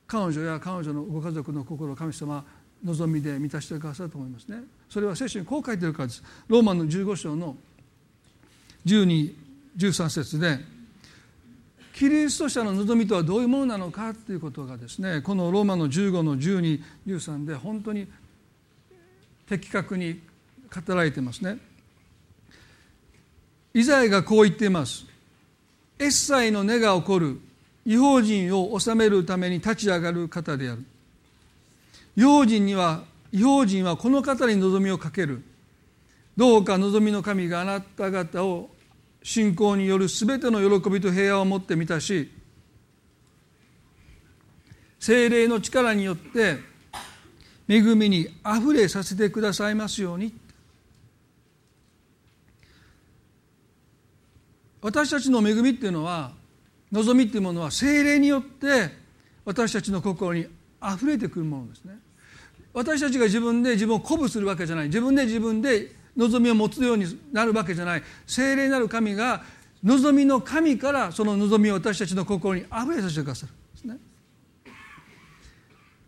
[0.07, 2.45] 彼女や彼女のご家族の心を神様
[2.85, 4.59] 望みで満たしてくださると思いますね。
[4.91, 6.23] それは聖書にこう書いてるからです。
[6.49, 7.57] ローマの15章の
[8.85, 9.35] 12
[9.77, 10.59] 13節で
[11.93, 18.09] キリスト者の望みとはどういうものなのかということがですねこのローマの15の1213で本当に
[19.47, 20.21] 的確に
[20.87, 21.59] 語られてますね。
[23.77, 25.05] イザヤがこう言っています。
[25.99, 27.39] エッサイの根が起こる
[27.85, 30.83] 違法人を治めるために立ち上がる方である。
[32.17, 35.43] 違法人には違法人はこの方に望みをかける。
[36.39, 38.71] どうか望みの神があなた方を
[39.23, 42.31] 信仰によるすべての喜びと平和を持って満たし
[44.99, 46.57] 精霊の力によって
[47.69, 50.33] 恵みにあふれさせてくださいますように
[54.81, 56.33] 私たちの恵みっていうのは
[56.93, 58.91] 望みっていうものは精霊によって
[59.45, 60.47] 私たちの心に
[60.81, 61.99] あふれてくるものですね。
[62.73, 64.87] 私たちが自分で自分を鼓舞するわけじゃない。
[64.87, 68.03] 自分で自分で望みを持つようになるわけじゃない。
[68.27, 69.43] 精霊なる神が
[69.83, 73.99] 望みの神からその望みを私たちの心にあふれさせてくださるんですね。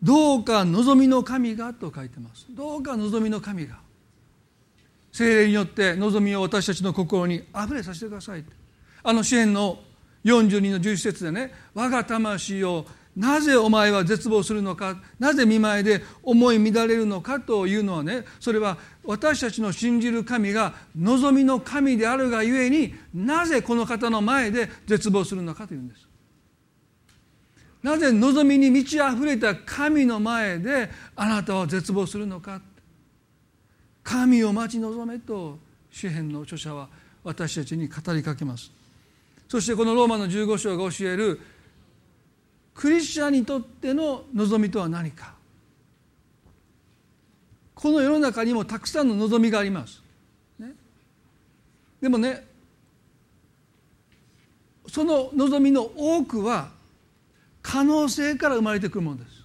[0.03, 2.47] どうか望みの神がと書いてます。
[2.51, 3.79] どうか望みの神が
[5.13, 8.45] 精霊によって望みを私たちの心にあふれさせてください
[9.03, 9.79] あの支援の
[10.25, 12.87] 42の11節でね我が魂を
[13.19, 26.07] なぜお前は絶望するのかなぜ見舞いで思い乱れるのかというのはねそれは私たちの信じる神が望みの神であるがゆえになぜこの方の前で絶望するのかというんです。
[27.83, 32.61] なぜ望みに満ち溢れた神の前であなたは絶望するのか。
[34.05, 35.59] 神を待ち望めと
[35.91, 36.89] 詩篇の著者は
[37.25, 38.78] 私たちに語りかけます。
[39.49, 41.41] そしてこのローマの15章が教える
[42.75, 45.35] クリスチャンにとっての望みとは何か
[47.75, 50.03] この世の中にもたくさんの望みがあります。
[50.59, 50.73] ね、
[52.01, 52.45] でもね
[54.89, 56.71] その望みの多くは
[57.63, 59.39] 可能性から生まれてくるものです。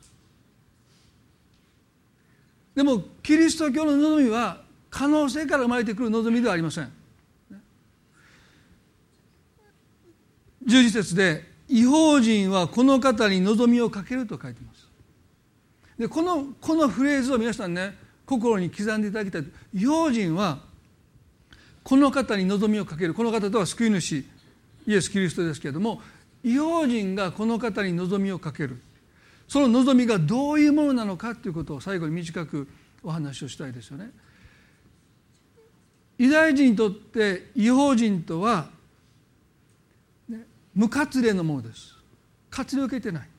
[2.76, 6.92] でもキリスト教の望みは可能性から生まれてくる望みではありません。
[10.66, 14.88] 十字節で違法人はこの方に望みをかけると書いてます。
[15.98, 17.96] でこのこのフレーズを皆さんね
[18.26, 20.60] 心に刻んでいただきたい用心は
[21.84, 24.26] この方に望みをかけるこの方とは救い主
[24.88, 26.02] イエス・キリストですけれども
[26.44, 28.82] 異邦人がこの方に望みをかける
[29.48, 32.68] その望みがどういうものなのかということを最後に短く
[33.04, 34.10] お話をしたいですよね。
[36.18, 38.70] ユダヤ人にとって違法人とは、
[40.76, 41.96] 無活例のものです。
[42.50, 43.30] 活例を受けてない。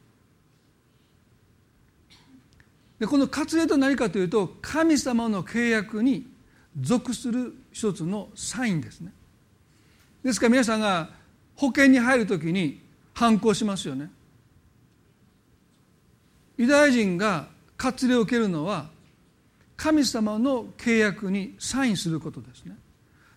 [2.98, 6.26] でこの割礼と何かというと神様の契約に
[6.80, 9.12] 属する一つのサインですね
[10.22, 11.10] ですから皆さんが
[11.56, 12.80] 保険に入るときに
[13.12, 14.10] 反抗しますよね
[16.56, 18.88] ユダヤ人が割礼を受けるのは
[19.76, 22.76] 神様の契約にサインすることですね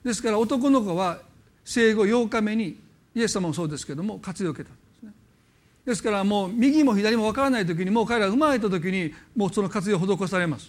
[0.04, 1.20] ですから男の子は
[1.66, 2.80] 生後8日目に
[3.18, 5.14] イエス様もそうですけども割礼を受けたん
[5.86, 10.68] ですからもう右も左も分からない時にもう彼らが生まれた時にもうその活用を施されます。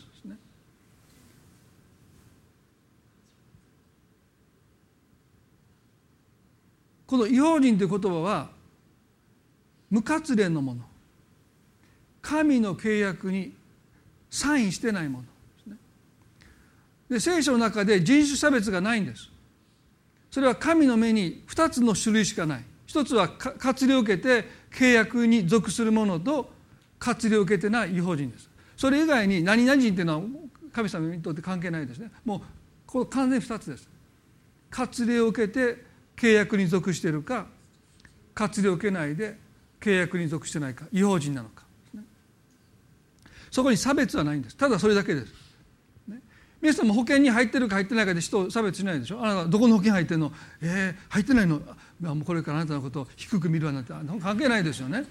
[7.07, 8.51] この異邦人という言葉は
[9.91, 10.83] 無活連のもの。
[12.23, 13.55] 神の契約に
[14.31, 15.31] サインしてないもので
[15.63, 15.77] すね。
[17.11, 19.31] で聖書の中で人種差別がないんです。
[20.31, 22.65] それは神の目に2つの種類しかない。
[22.87, 26.51] 一つは活用を受けて契約に属するものと
[26.99, 28.49] 活用を受けてない違法人です。
[28.77, 30.23] それ以外に何々人っていうのは
[30.73, 32.11] 神様にとって関係ないですね。
[32.25, 32.41] もう
[32.87, 33.89] これ完全に2つです。
[34.71, 35.85] 活例を受けて
[36.17, 37.47] 契約に属しているか
[38.35, 39.37] 活例を受けないで
[39.81, 41.65] 契約に属してないか違法人なのか、
[43.51, 44.57] そこに差別はないんです。
[44.57, 45.33] ただそれだけです、
[46.61, 49.25] 皆さんも保険に入ってるか入ってないかで人を差別しないでしょ？
[49.25, 50.33] あなたどこの保険入ってるの？
[50.61, 51.61] えー、入ってないの？
[52.01, 55.05] もうこれからあなたのことを低く見るわなんて関係ないですよね。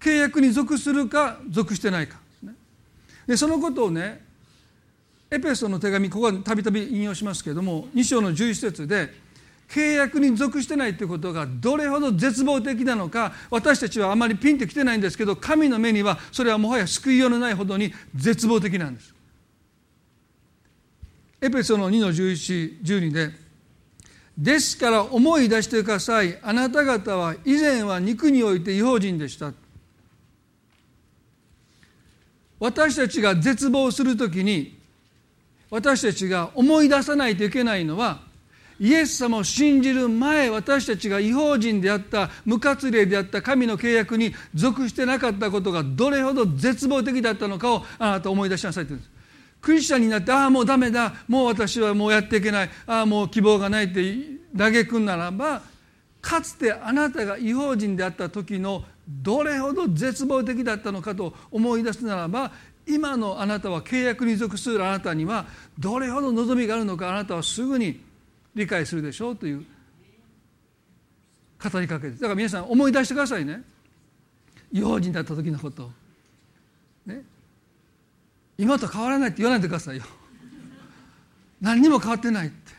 [0.00, 2.18] 契約に属するか属してないか。
[3.26, 4.24] でそのことをね
[5.30, 9.12] エペソの手紙ここはたびたび引用しますけれども2章の11節で
[9.68, 19.14] 契約に属してないということがどれほど絶望的なのか私たちはあまりピンときてないんですけど神の目にはそれはもはや救いようのないほどに絶望的なんです。
[21.40, 23.30] エペソの2の1112で
[24.36, 26.38] ですから思い出してください。
[26.42, 29.52] あなた方は以前は肉において違法人でした。
[32.58, 34.78] 私たちが絶望するときに
[35.70, 38.27] 私たちが思い出さないといけないのは
[38.80, 49.18] イエス様を信じる前私たちが違法人であった無活例であった神の契約に属してなかったことがどれほど絶望的だったのかをあなた思い出しなさいって言うんです。
[49.60, 54.14] クリスチャンになってああもうダメだもう私はもうやっていけないああもう希望がないって
[54.56, 55.62] 嘆くならば
[56.20, 62.52] かつてあなたが違法人であった時のどれほど絶望的だったのかと思い出すならば
[62.86, 65.46] 今のあなたは契約に属するあなたには
[65.78, 68.00] どれほど望みがあるのかあなたはすぐに
[68.54, 69.64] 理解するでしょうという
[71.62, 72.20] 語りかけです。
[72.20, 73.62] だから皆さん思い出してくださいね。
[74.72, 75.90] 違法人だった時のこと。
[77.06, 77.22] ね。
[78.56, 80.04] 今と変わらないって言わないでくださいよ。
[81.60, 82.72] 何にも変わってないって。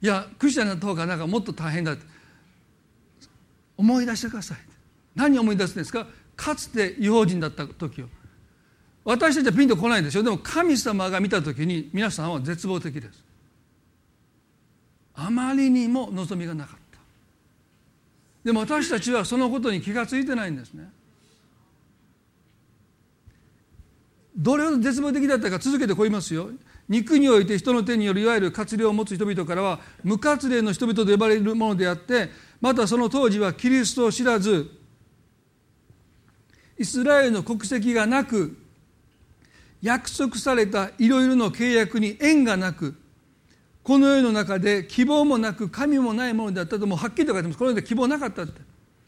[0.00, 2.04] いやクリスチャンになった方がなんかもっと大変だって。
[3.76, 4.58] 思い出してください。
[5.14, 6.06] 何を思い出すんですか？
[6.36, 8.06] かつて違法人だった時を
[9.04, 13.24] 私たちはピンとこないでしょでも神様が見た時に皆さんは絶望的です。
[15.20, 16.98] あまりにも望みがなかった。
[18.44, 20.88] でも私たちはそのことに気が付いてないんですね。
[24.36, 26.50] どれほど絶望的だったか続けてこう言いますよ。
[26.88, 34.70] 肉において人の手によるいわゆる活例を持つ人々からは無活例の人々と呼ばれるものであってまたその当時はキリストを知らず
[36.78, 38.56] イスラエルの国籍がなく
[39.82, 42.94] 約束されたいろいろの契約に縁がなく
[43.88, 47.58] この世の中で希望もなく神もないものだったともうはっきりと書いてます。
[47.58, 48.60] この世で希望なかったって。
[48.60, 48.62] い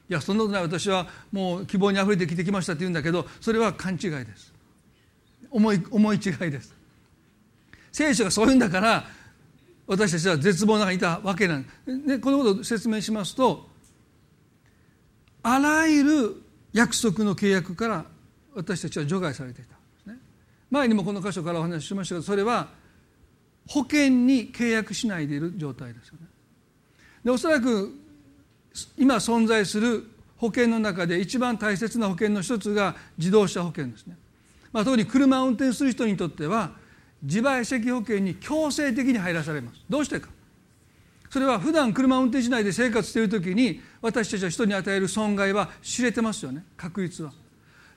[0.09, 0.63] やそんなことない。
[0.63, 4.55] 私はもう希望にあふれてきてきましたって言うんだけどそれは勘違いです。
[5.51, 6.75] 思い思い違いです。
[7.93, 9.05] 聖書がそういうんだから
[9.87, 11.67] 私たちは絶望の中にいたわけなん
[12.07, 13.69] でこのことを説明しますと
[15.43, 18.07] あらゆる約束の契約から
[18.55, 20.17] 私たちは除外されていたんですね。
[20.71, 22.80] 前にもこの箇所からお話ししましたがそれは
[23.69, 26.27] 保険に契約しないでいる状態ですよね。
[27.25, 27.95] でおそらく
[28.97, 30.05] 今存在する
[30.37, 34.17] 保険の中で一番大切な保険の一つが自動車保険ですね。
[34.73, 36.73] まあ、特に車を運転する人にとっては
[37.23, 39.81] 自賠責保険に強制的に入らされます。
[39.89, 40.29] どうしてか。
[41.29, 47.33] それは普段車を運転しないで生活している時に私たちは人に与える損害は知れてますよね確率は。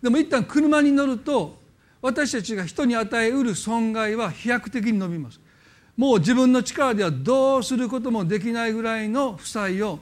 [0.01, 1.57] でも一旦車に乗ると
[2.01, 5.39] 私たちが人に与えうる損害は飛躍的に伸びます。
[5.95, 9.99] もう自分の力ではどうすることもできないぐらいの負債を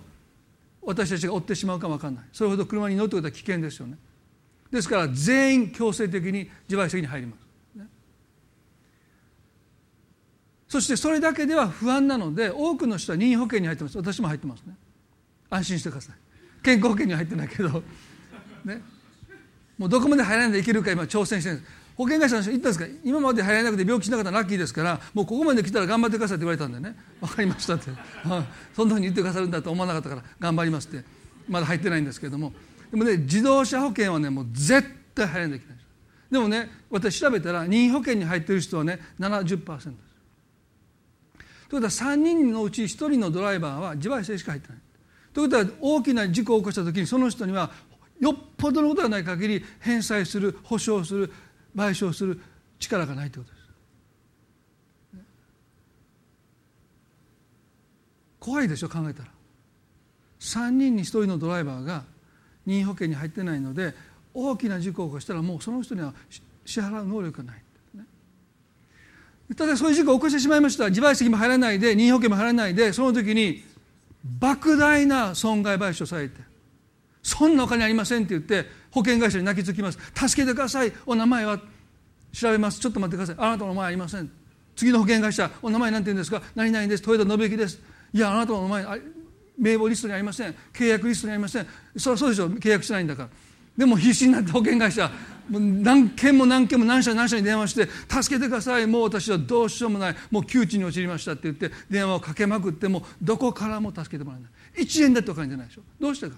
[0.82, 2.24] 私たちが負ってしまうかも分かんない。
[2.32, 3.98] それほど車に乗るということは危険ですよね。
[4.72, 7.40] ですから全員強制的に自賠責に入ります、
[10.70, 13.98] そしてそれだけでは不安なので多くの人は任意保険に入ってます。
[13.98, 14.74] 私も入ってますね。
[15.50, 16.16] 安心してください。
[16.64, 17.84] 健康保険には入ってないけど。
[18.64, 18.82] ね。
[19.78, 21.81] もうどこまで入らないでいけるか今挑戦してるんです。
[22.02, 22.86] 保険会社の人言ったんですか？
[23.04, 26.96] 今まで入らなくて病気しなかったらラッキーですからもうここまで来たら頑張ってくださいって言われたんでね。
[27.20, 27.92] 分かりましたって、
[28.76, 31.04] そんなふうに言ってくださるんだと思わなかったから頑張りますって。
[31.48, 32.54] まだ入ってないんですけども。
[32.90, 35.78] でもね自動車保険はねもう絶対入らなきゃいけない。
[36.32, 39.88] でもね私調べたら任意保険に入ってる人はね70%です。
[39.88, 39.96] という
[41.70, 44.78] ことは3人のうち1人のドライバーは自賠責しか入ってない。
[45.34, 47.72] ということは大きな事故を起こした時にその人には
[48.20, 51.34] よっぽどのことがない限り返済する保証する
[51.76, 52.40] 賠償する
[52.80, 53.68] 力がないということです。
[58.40, 59.30] 怖いでしょ考えたら。
[60.40, 62.04] 3人に1人のドライバーが
[62.66, 63.94] 任意保険に入ってないので
[64.34, 66.14] 大きな事故を起こしたらもうその人には
[66.66, 67.64] 支払う能力がない、
[69.56, 70.90] ただそういう事故を起こしてしまいました。
[70.90, 73.64] 自賠責も入らないで任意保険も入らないでその時に
[74.40, 76.42] 莫大な損害賠償されて
[77.24, 79.98] そんなお金ありませんって言って保険会社に泣きつきます。
[80.14, 80.94] 助けてください。
[81.06, 81.60] お名前は
[82.32, 82.80] 調べます。
[82.80, 83.36] ちょっと待ってください。
[83.46, 84.30] あなたの名前ありません。
[84.76, 86.42] 次の保険会社お名前なんて言うんですか？
[86.56, 87.04] 何々です。
[87.10, 87.80] 豊田信之です。
[88.14, 89.02] いやあなたの名前
[89.58, 90.56] 名簿リストにありません。
[90.74, 91.68] 契約リストにありません。
[91.98, 93.30] そそうでしょ契約しないんだから。
[93.78, 95.10] でも必死になって保険会社
[95.50, 98.88] 何件も何件も何社何社に電話して「助けてください。
[98.88, 100.16] もう私はどうしようもない。
[100.30, 104.48] もう窮地に陥りました」って言って電話をかけまくってもどこからも助けてもらえな
[104.82, 104.86] い。
[104.86, 105.82] 1円だってお金じゃないでしょ。
[106.00, 106.36] どうしてか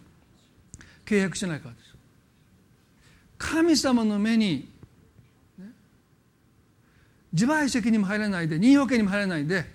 [1.05, 1.93] 契約してないからです
[3.45, 4.69] 神様の目に、
[5.59, 5.65] ね、
[7.33, 9.65] 自賠責にも入らないで任意保険にも入らないで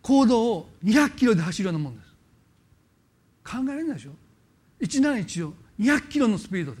[0.00, 2.08] 行動を200キロで走るようなもんです。
[3.44, 4.12] 考えられないでしょ？
[4.78, 6.78] 一難一を200キロのスピードで。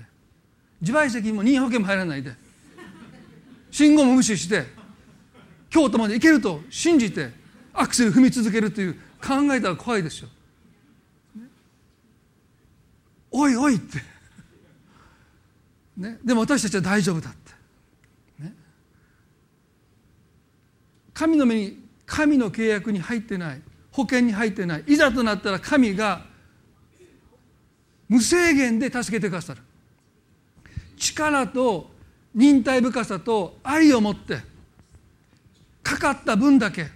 [0.80, 2.32] 自賠責にも任意保険も入らないで。
[3.70, 4.64] 信号も無視して
[5.68, 7.30] 京都まで行けると信じて
[7.72, 10.28] アクセル踏み続けるという考えたら怖いですよ
[13.30, 14.02] おいおいって、
[16.00, 17.52] ね、でも私たちは大丈夫だって、
[18.42, 18.54] ね、
[21.12, 23.60] 神の目に神の契約に入ってない。
[23.92, 24.84] 保険に入ってない。
[24.86, 26.24] いざとなったら神が
[28.08, 29.60] 無制限で助けてくださる。
[30.96, 31.90] 力と
[32.34, 34.38] 忍耐深さと愛を持って
[35.82, 36.86] かかった分だけ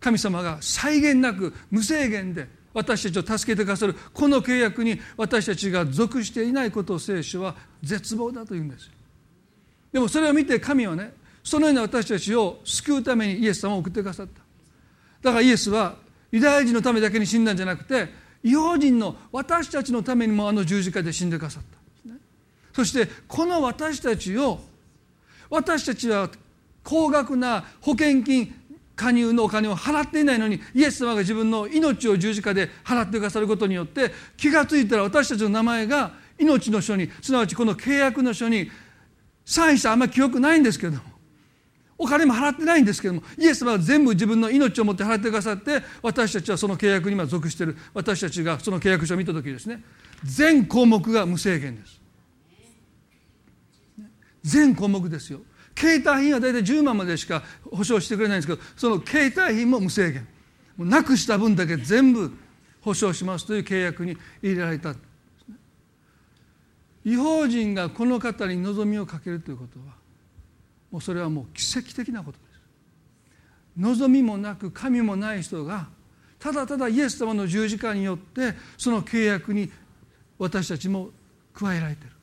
[0.00, 8.90] 神様が際限なく無制限で私たちを助けてくださるこの契約に私たちが属していないことを聖書は絶望だというんです。
[9.92, 14.42] でもそれを見て神はねそのような私たちを救うためにイエス様を送ってくださった。
[15.22, 15.94] だからイエスは
[16.32, 18.08] ユダヤ人のためだけに死んだんじゃなくて
[18.42, 21.78] 異邦人の私たちのためにもあの十字架で死んでくださった。
[22.74, 24.58] そしてこの私たちを
[25.48, 26.28] 私たちは
[26.82, 28.52] 高額な保険金
[28.96, 38.70] 加入のお金を払っていないのにイエス様が自分の命を十字架で払ってくださることによって気が付いたら私たちの名前が命の書にすなわちこの契約の書に
[39.44, 41.14] サインしたあんまり記憶ないんですけども
[41.96, 47.76] お金も払ってないんですけどもイエス様は全部自分の命を持って払ってくださって私たちはその契約に今属している。
[47.92, 49.82] 私たちがその契約書を見た時ですね。
[50.24, 52.00] 全項目が無制限です。
[54.42, 55.40] 全項目ですよ。
[55.76, 60.26] 携帯品は大体10万までしか保証してくれないんですけどその携帯品も無制限。
[60.76, 62.32] もうなくした分だけ全部
[62.80, 64.94] 保証しますという契約に入れられた。
[67.04, 69.94] 違法人がこの方に望みをかけるということは
[70.90, 72.60] もうそれはもう奇跡的なことです。
[73.76, 75.88] 望みもなく神もない人が
[76.38, 79.70] ただただイエス様の十字架によってその契約に
[80.38, 81.10] 私たちも
[81.52, 82.13] 加えられている。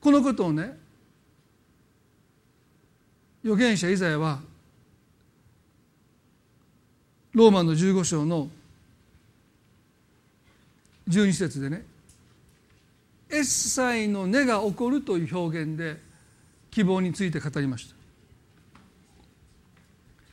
[0.00, 0.78] このことをね
[3.44, 4.40] 預言者イザヤは
[7.32, 8.48] ローマの15章の
[11.08, 11.84] 12節でね
[13.30, 16.00] 「エッサイの根が起こる」という表現で
[16.70, 18.00] 希望について語りました。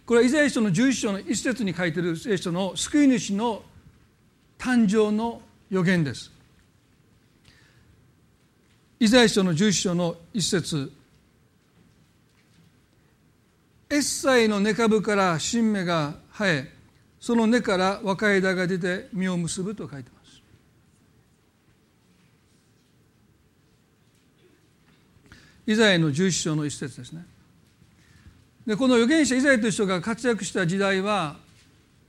[0.05, 3.61] これはイザヤ書の11章の一節に書いている聖書の救い主の
[4.57, 6.36] 誕生の予言です。
[8.99, 10.91] イザヤ書の11章の一節。
[13.89, 16.73] エッサイの根株から新芽が生え
[17.19, 20.41] その根から若い枝が出て実を結ぶと書いてます。
[25.67, 27.25] イザヤの11章の一節ですね。
[28.65, 31.37] でこの預言者イザヤという人が活躍した時代は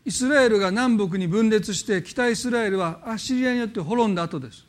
[0.07, 4.67] イスラエルが南北に分裂して北イスラエルはアッシリアによって滅んだ後です。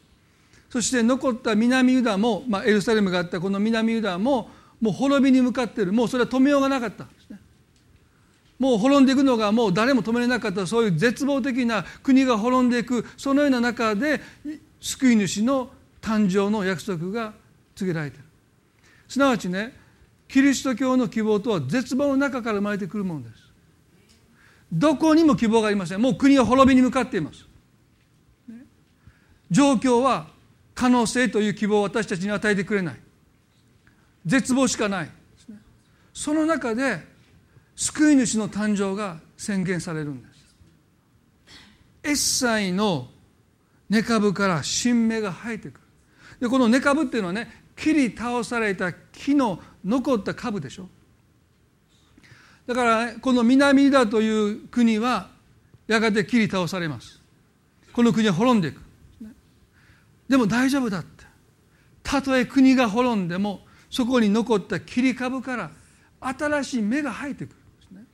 [0.70, 4.49] そして残った南ユダも、まあ、エルサレムがあったこの南ユダも
[4.80, 5.93] もう滅びに向かっている。
[5.93, 7.03] もうそれは止めようがなかった。
[7.03, 7.39] んですね
[8.59, 10.67] もう滅んでいくのがもう誰も止めれなかった。
[10.67, 13.05] そういう絶望的な国が滅んでいく。
[13.17, 14.22] そのような中で
[14.80, 17.34] 救い主の誕生の約束が
[17.76, 18.26] 告げられている。
[19.07, 19.74] すなわちね
[20.28, 23.43] キリスト教の希望とは絶望の中から生まれてくるものです。
[24.72, 26.01] どこにも希望がありません。
[26.01, 27.43] もう国は滅びに向かっています、
[29.49, 30.28] 状況は
[30.80, 32.95] 可能性という希望を私たちに与えてくれない。
[34.25, 35.09] 絶望しかない。
[36.13, 37.01] その中で
[37.75, 40.55] 救い主の誕生が宣言されるんです。
[42.01, 43.09] エッサイの
[43.89, 45.80] 根株から新芽が生えてくる。
[46.39, 50.88] でこの根株っていうのはね切り倒された木の残った株でしょ。
[52.67, 55.30] だから、この南だという国は
[55.88, 57.19] やがて切り倒されます。
[57.91, 58.88] この国は滅んでいく。
[60.30, 61.25] でも大丈夫だって。
[62.03, 65.71] たとえ国が滅んでもそこに残った切り株から
[66.21, 68.05] 新しい芽が生えてくるんですね。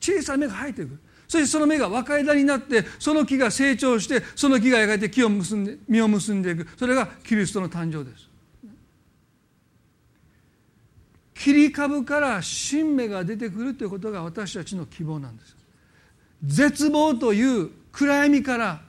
[0.00, 0.98] 小さな芽が生えてくる。
[1.26, 6.68] そしてその芽が若枝になってその木が成長してその木がやがて木を結んで実を結んでいく。
[6.78, 8.28] それがキリストの誕生です。
[11.34, 15.56] 切り株から新芽が出てくるということが私たちの希望なんです。
[16.44, 18.80] 絶望という暗闇から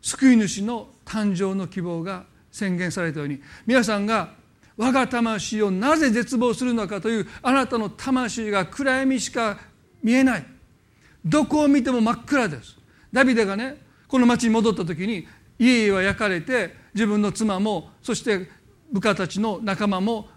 [0.00, 4.34] 救い主の誕生の希望が宣言されたように皆さんが
[4.76, 9.58] 我が魂をなぜ絶望するのかというあなたの魂が暗闇しか
[10.02, 10.46] 見えない。
[11.24, 12.76] どこを見ても真っ暗です。
[13.12, 15.26] ダビデがねこの町に戻った時に
[15.58, 18.48] 家々は焼かれて自分の妻もそして
[18.92, 20.28] 部下たちの仲間も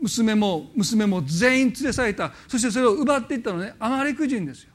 [0.00, 2.32] 娘も娘も全員連れ去れた。
[2.46, 4.72] そしてそれを奪っていったのねアマレク人ですよ。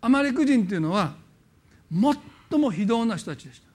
[0.00, 1.14] アマレク人っていうのは
[2.50, 3.65] 最も非道な人たちでした。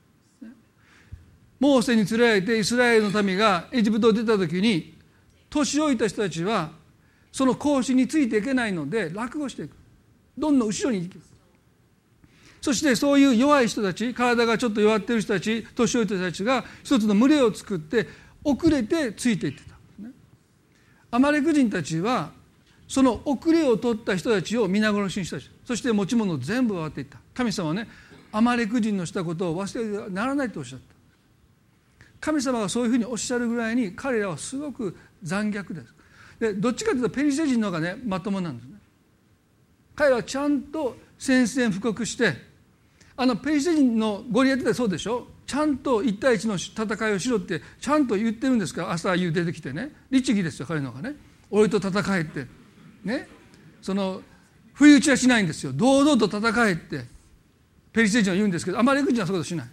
[1.61, 4.97] モーセに連れられてイスラエルの民がエジプトを出た時に
[5.47, 6.71] 年老いた人たちは
[7.31, 9.75] その格子についていけないので落語していく。
[10.35, 11.21] どんどん後ろに行く
[12.61, 18.07] そしてそういう弱い人たち体がちょっと弱ってる人たち年老いた人たちが一つの群れを作って
[18.43, 19.75] 遅れてついていってた。
[21.11, 22.31] アマレク人たちは
[22.87, 27.19] その遅れを取った人たちを皆殺しにしたそして持ち物を全部奪っていった。
[27.35, 27.87] 神様はね
[28.31, 31.00] アマレク人のしたことを忘れてはならないとおっしゃった。
[32.21, 35.93] 神様がそういうふうにおっしゃるぐらいに彼らはすごく残虐です。
[36.39, 38.75] でどっちかというとペリシテ人の方がねまともなんですね。
[39.95, 42.33] 彼らはちゃんと宣戦布告して
[43.17, 45.27] あのペリシテ人のゴリアテでそうでしょ？
[45.45, 49.91] ちゃんと1対1の戦いをしろってちゃんと言ってるんですから朝夕出てきてね。
[50.09, 51.15] 律儀ですよ彼の方がね。
[51.49, 52.47] 俺と戦えって。
[53.03, 53.27] ね。
[53.81, 54.21] その
[54.73, 55.73] 不意打ちはしないんですよ。
[55.73, 57.05] 堂々と戦えって
[57.91, 59.67] ペリシテ人は言うんですけどあまり人はそういうことしない。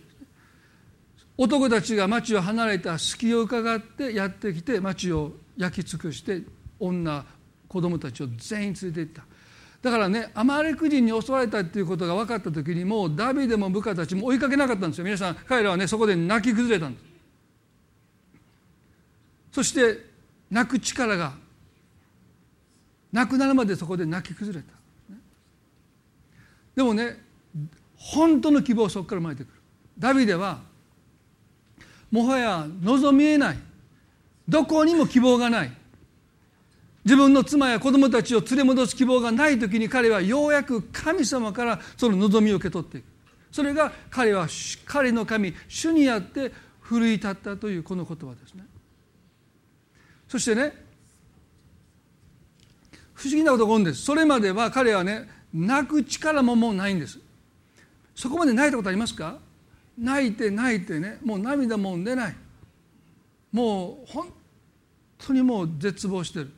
[1.39, 6.43] 男たちが町を離れた隙を伺ってやってきて町を焼き尽くして
[6.81, 7.25] 女
[7.69, 9.23] 子供たちを全員連れて行った。
[9.81, 15.05] だからねアマレク人に襲われたっていうことが分かった時にもうダビデも部下たちも追いかけなかったんですよ。
[15.05, 17.05] 皆さん彼らはねそこで泣き崩れたんです。
[19.53, 20.05] そして
[20.51, 21.35] 泣く力が
[23.13, 24.73] なくなるまでそこで泣き崩れた。
[26.75, 27.17] でもね
[27.95, 29.53] 本当の希望はそこから生まれてくる。
[29.97, 30.67] ダビデは
[32.11, 33.59] もはや望みえない。
[34.49, 35.73] どこにも希望がない。
[37.05, 43.05] 自分の妻や子供たちを連れ戻す希望がない時に彼はようやく神様からその望みを受け取っていく。
[43.51, 44.47] それが彼は
[44.85, 48.65] 彼の神主にあって奮い立ったというこの言葉ですね。
[50.29, 50.75] そしてね
[53.15, 54.03] 不思議なことが起こるんです。
[54.03, 57.19] それまでは彼はね泣く力ももうないんです。
[58.15, 59.39] そこまで泣いたことありますか？
[59.99, 62.37] 泣いて泣いてねもう涙も出ない。
[63.53, 64.33] もう本
[65.19, 66.51] 当にもう絶望してる。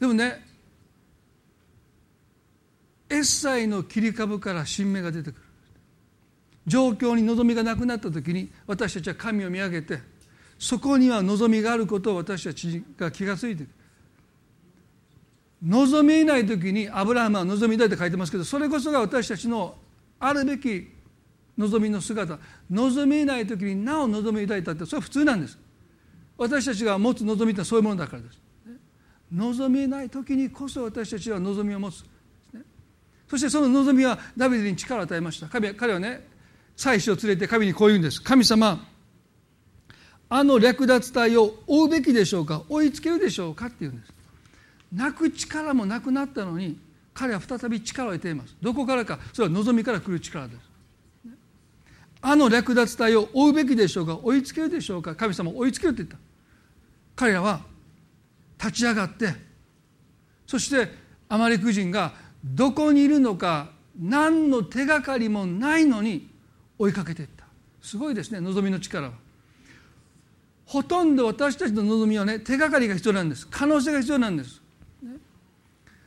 [0.00, 0.44] でもね
[3.08, 5.44] エッサイの切り株から新芽が出てくる。
[6.66, 10.00] 状況に望みがなくなった時に私たちは神を見上げて
[10.58, 13.70] そこには望みがあることを私たちが気が付いていく
[15.62, 19.76] 望みない時にアブラハムは望みたいって書いてますけどそれこそが私たちの
[20.20, 20.88] あるべき
[21.56, 22.38] 望みの姿
[22.70, 25.58] 望みない時になお望み抱いたってそれは普通なんです。
[26.36, 28.40] 私たちが持つ望みってそういうものだからです。
[29.32, 32.04] 望みない時にこそ私たちは望みを持つ
[33.28, 35.46] そしてその望みはダビデに力を与えました。
[35.46, 36.26] 彼彼はね
[36.76, 38.20] 妻子を連れて神にこう言うんです。
[38.20, 38.86] 神様
[40.28, 42.62] あの略奪隊を追うべきでしょうか？
[42.68, 43.66] 追いつけるでしょうか？
[43.66, 44.12] って言うんです。
[44.92, 46.78] 泣く力もなくなったのに
[47.12, 48.56] 彼は再び力を得ています。
[48.60, 50.73] どこからかそれは望みから来る力です。
[52.26, 56.16] あの略奪隊を追うべきでしょうか追いつけるでしょうか神様追いつけるって言った。
[57.14, 57.60] 彼らは
[58.58, 59.34] 立ち上がって
[60.46, 60.90] そして
[61.28, 66.30] アマレク人がどこにいるのか何の手がかりもないのに
[66.78, 67.44] 追いかけていった。
[67.82, 69.12] すごいですね望みの力は。
[70.64, 73.46] ほとんど私たちの望みはね手がかりが必要なんです。
[73.50, 74.62] 可能性が必要なんです、
[75.02, 75.12] ね、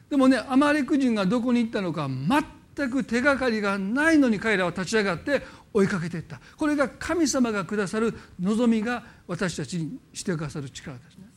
[0.09, 5.43] でもねアマレク人がどこに行ったのか全く手がかりがないのに彼らは立ち上がって
[5.77, 6.39] 追いかけていった。
[6.57, 11.27] これが神様がくださる望みが私たちにしてくださる力ですね。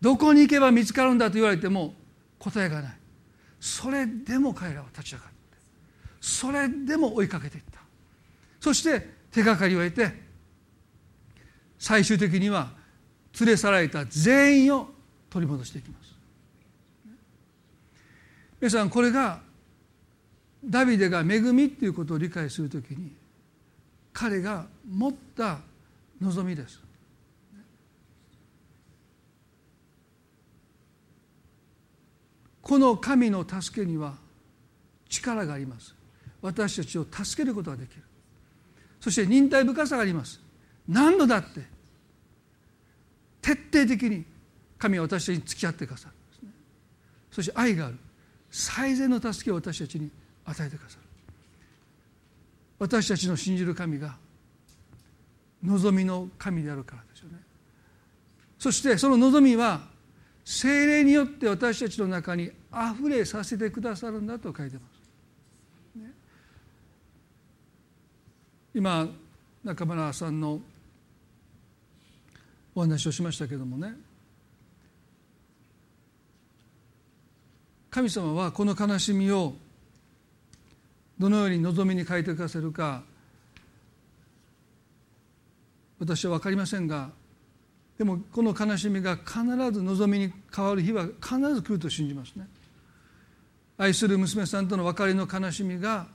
[0.00, 1.94] どこに行けば見つかるんだと言われても
[2.38, 2.98] 答えがない。
[3.60, 5.34] それでも彼らは立ち上がって
[6.20, 7.80] それでも追いかけていった。
[8.60, 10.12] そして手がかりを得て
[11.78, 12.72] 最終的には
[13.38, 14.90] 連れ去られた全員を
[15.30, 16.14] 取り戻していきます。
[18.60, 19.45] 皆さんこれが
[20.66, 23.14] ダビデが恵みっていうことを理解するときに
[24.12, 25.58] 彼が持った
[26.20, 26.80] 望みです。
[32.62, 34.14] この神の助けには
[35.08, 35.94] 力があります。
[36.42, 38.02] 私たちを助けることができる。
[39.00, 40.40] そして忍耐深さがあります。
[40.88, 41.60] 何度だって
[43.40, 44.24] 徹底的に
[44.78, 46.14] 神は私たちに付き合ってくださる。
[47.30, 47.98] そして愛がある。
[48.50, 50.10] 最善の助けを私たちに
[50.46, 51.02] 与えてくださる。
[52.78, 54.16] 私たちの信じる神が
[55.62, 57.38] 望みの神であるからですよね。
[58.58, 59.80] そしてその望みは
[60.44, 64.82] 精霊によって私たちの中にあふれさせてくださるんだと書いてま
[65.94, 65.98] す。
[65.98, 66.12] ね、
[68.74, 69.08] 今
[69.64, 70.60] 中村さんの
[72.74, 73.94] お話をしましたけどもね。
[77.90, 79.54] 神様はこの悲しみを
[81.18, 83.02] どのように望みに変えてくださるか
[85.98, 87.10] 私は分かりませんが
[87.98, 89.40] でもこの悲しみが必
[89.72, 92.46] ず望みに変わる日は必ず来ると信じますね。
[93.78, 96.06] 愛する娘さんとの別れの悲しみが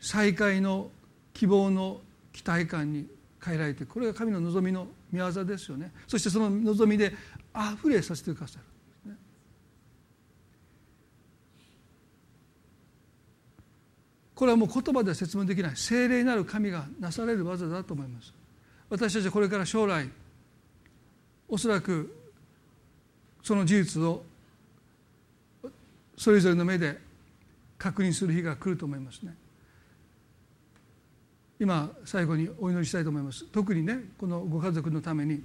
[0.00, 0.90] 再会の
[1.32, 2.00] 希望の
[2.32, 3.06] 期待感に
[3.44, 5.92] 変えられてこれが神の望みの御業ですよね。
[6.08, 7.12] そしてその望みで
[7.52, 8.64] あふれさせてくださる、
[14.40, 18.32] これはもう言葉では説明できない精霊なる神がなされる技だと思います。
[18.88, 20.08] 私たちはこれから将来
[21.46, 22.10] おそらく
[23.42, 24.22] その事実を
[26.16, 26.96] それぞれの目で
[27.76, 29.34] 確認する日が来ると思いますね。
[31.60, 33.44] 今最後にお祈りしたいと思います。
[33.44, 35.44] 特にねこのご家族のために。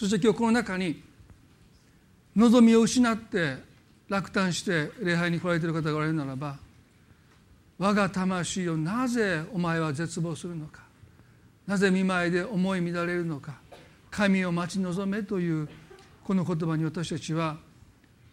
[0.00, 1.02] そして今日この中に
[2.34, 3.58] 望みを失って
[4.08, 6.63] 落胆して礼拝に来られている方がおられるならば
[7.78, 10.82] 我が魂をなぜお前は絶望するのか？
[11.66, 13.54] なぜ見舞いで思い乱れるのか？
[14.10, 15.68] 神を待ち望めという
[16.22, 17.56] この言葉に私たちは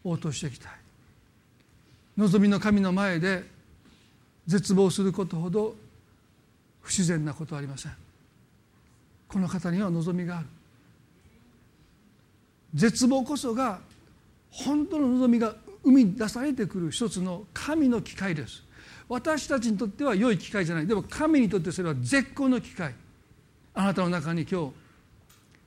[0.03, 0.71] 応答していきたい。
[2.17, 3.43] 望みの神の前で
[4.45, 5.75] 絶望することほど
[6.81, 7.93] 不自然なことはありません。
[9.27, 10.47] この方には望みがある。
[12.75, 13.79] 絶望こそが
[14.51, 18.63] 本当の望みが生み出されてくる一つの神の機会です。
[19.11, 20.87] 私たちにとっては良い機会じゃない。
[20.87, 22.95] でも神にとってそれは絶好の機会。
[23.73, 24.71] あなたの中に今日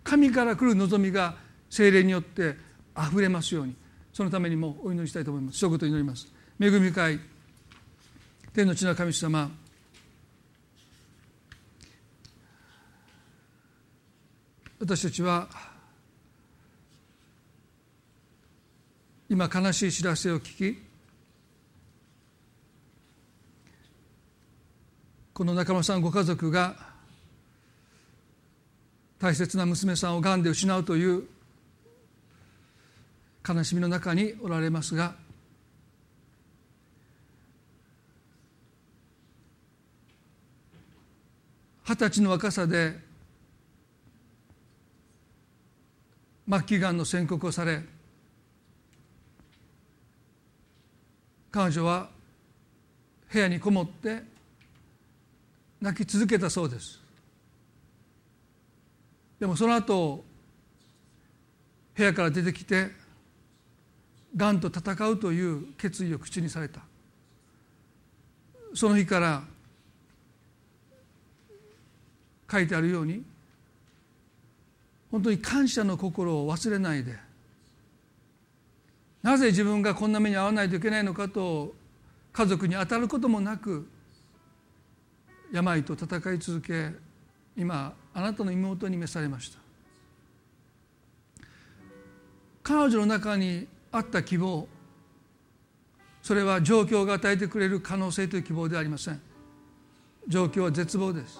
[0.02, 1.36] 神から来る望みが
[1.68, 2.56] 精霊によって
[2.94, 3.76] あふれますように。
[4.14, 5.58] そのためにもお祈りしたいと思います。
[5.58, 6.26] 一言祈ります。
[6.58, 7.20] 恵み深い
[8.54, 9.50] 天の地の神様。
[14.80, 15.50] 私たちは
[19.28, 20.83] 今悲しい知らせを聞き
[25.34, 26.76] この中間さんご家族が
[29.18, 31.24] 大切な娘さんをがんで失うという
[33.46, 35.16] 悲しみの中におられますが
[41.82, 42.94] 二十歳の若さで
[46.48, 47.82] 末期がんの宣告をされ
[51.50, 52.08] 彼女は
[53.32, 54.33] 部屋にこもって
[55.84, 56.98] 泣き続けたそうです。
[59.38, 60.24] でもその後
[61.94, 62.88] 部屋から出てきて
[64.34, 66.80] がんと戦うという決意を口にされた。
[68.72, 69.42] その日から
[72.50, 73.22] 書いてあるように
[75.10, 77.14] 本当に感謝の心を忘れないで
[79.22, 81.74] なぜ自分がこんな目に遭わないといけないのかと
[82.32, 83.86] 家族に当たることもなく
[85.54, 86.90] 病と戦い続け
[87.56, 89.58] 今あなたの妹に召されました。
[92.64, 94.66] 彼女の中にあった希望
[96.22, 99.20] それは状況が与えてくれる可能性という希望ではありません。
[100.26, 101.38] 状況は絶望です。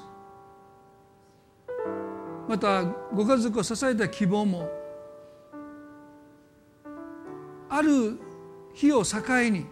[2.49, 4.71] またご家族を支えた希望も
[7.69, 8.21] ある
[8.75, 9.19] 日を境
[9.51, 9.67] に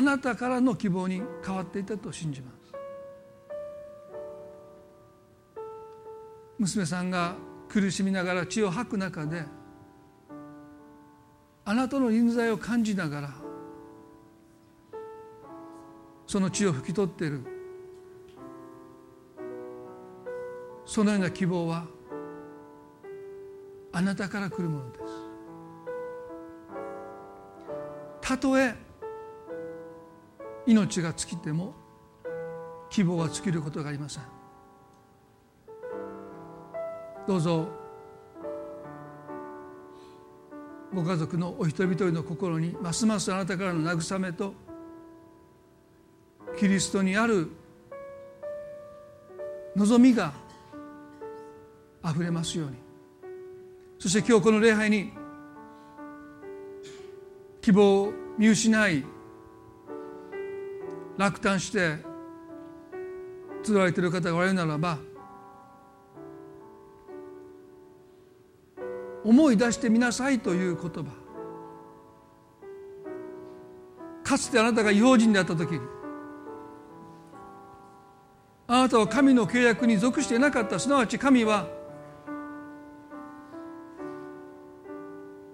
[0.00, 2.72] あなたからの希望に変わっていたと信じます。
[6.58, 7.34] 娘さんが
[7.68, 9.44] 苦しみながら血を吐く中で
[11.66, 13.34] あなたの臨在を感じながら
[16.26, 17.44] その血を拭き取っている
[20.86, 21.84] そのような希望は
[23.92, 25.04] あなたから来るものです。
[28.22, 28.88] たとえ
[30.70, 31.74] 命が尽きても
[32.90, 34.22] 希望は尽きることがありません。
[37.26, 37.68] どうぞ
[40.94, 44.54] ご家族のお一人一人の心にますますあなたからの慰めと
[46.58, 47.48] キリストにある
[49.76, 50.32] 望みが
[52.02, 52.76] あふれますように。
[53.98, 55.12] そして今日この礼拝に
[57.60, 59.04] 希望を見失い
[61.20, 61.98] 落胆して
[63.62, 64.96] つられている方がおられるならば
[69.22, 71.10] 思い出してみなさいという言葉。
[74.24, 75.80] かつてあなたが違法人であった時に
[78.66, 81.68] あなたは神の契約に属していなかったすなわち神は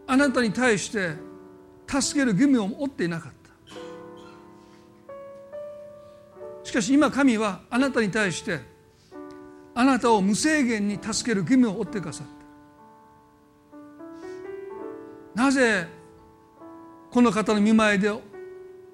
[0.06, 1.16] あなたに対して
[1.88, 3.45] 助ける義務を負っていなかった。
[6.76, 8.60] かし今神はあなたに対して
[9.74, 12.26] あなたを無制限に助ける義務を負ってくださっ
[15.34, 15.42] た。
[15.42, 15.86] なぜ
[17.10, 18.10] この方の見舞いで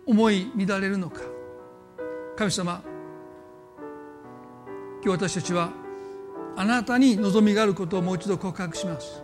[0.06, 1.20] 思い乱れるのか。
[2.36, 2.82] 神様
[5.04, 5.70] 今日私たちは
[6.56, 9.22] あなたに望みがあることをもう一度告白します。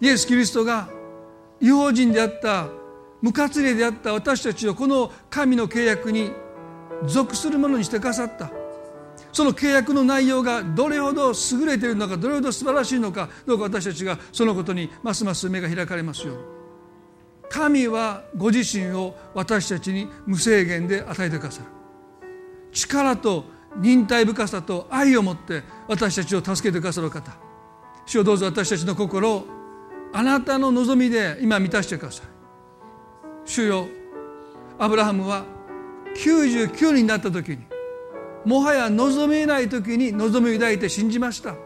[0.00, 0.88] イエス・キリストが
[1.60, 2.68] 違法人であった
[3.20, 6.30] 無活例であった私たちをこの神の契約に
[7.06, 8.50] 属するものにしてくださった。
[9.32, 16.42] その契約の内容がどれほど優れているのかどれほど素晴らしいのかどうか私たちがそのことにますます目が開かれますように。
[17.48, 21.66] 神はご自身を私たちに無制限で与えてくださる。
[22.72, 23.44] 力と
[23.76, 27.32] 忍耐深さと愛を持って私たちを助けてくださる方。
[28.06, 29.46] 主をどうぞ私たちの心を
[30.12, 32.26] あなたの望みで今満たしてください。
[33.44, 33.86] 主よ
[34.78, 35.44] アブラハムは
[36.16, 37.58] 99になった時に
[38.44, 41.56] もはや望めない時に望みを抱いて信じました。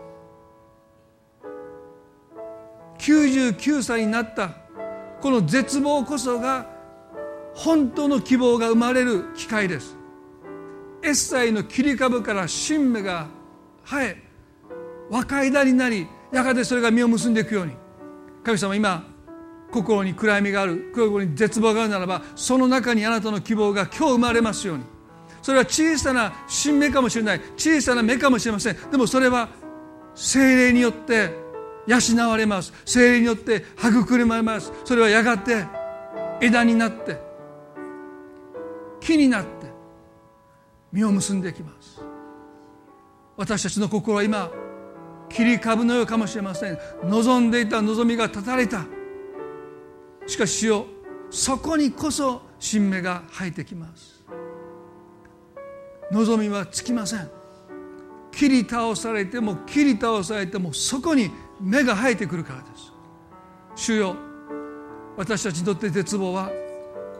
[2.98, 4.56] 99歳になった
[5.20, 6.66] この絶望こそが
[7.54, 9.96] 本当の希望が生まれる機会です。
[11.02, 13.28] エッサイの切り株から新芽が
[13.84, 14.22] 生え
[15.10, 17.72] 若枝になりやがてそれが実を結んでいくように。
[18.42, 19.13] 神様今
[19.74, 24.84] 心に暗闇がある心に絶望があるならばその中にあなたの希望が今日生まれますように。
[25.42, 27.40] それは小さな新芽かもしれない。
[27.56, 28.76] 小さな芽かもしれません。
[28.90, 29.48] でもそれは
[30.14, 31.30] 精霊によって
[31.86, 31.98] 養
[32.28, 32.72] われます。
[32.84, 34.72] 精霊によって育まれます。
[34.84, 35.64] それはやがて
[36.40, 37.18] 枝になって
[39.00, 39.66] 木になって
[40.92, 42.00] 実を結んでいきます。
[43.36, 44.50] 私たちの心は今
[45.28, 46.78] 切り株のようかもしれません。
[47.02, 48.86] 望んでいた望みが断たれた。
[50.26, 50.86] しかし主よ
[51.30, 54.24] そこにこそ新芽が生えてきます。
[56.10, 57.28] 望みはつきません。
[58.30, 62.92] 切り倒されても切り倒されてもそこに芽が生えてくるからです。
[63.76, 64.16] 主よ
[65.16, 66.50] 私たちにとって絶望は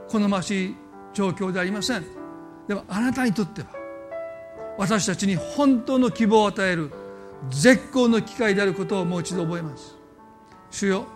[0.09, 0.77] 好ましい
[1.13, 2.05] 状況でありません。
[2.67, 3.69] でもあなたにとっては
[4.79, 6.91] 私たちに本当の希望を与える
[7.51, 9.97] 絶好の機会であることをもう一度覚えます。
[10.71, 11.07] 主よ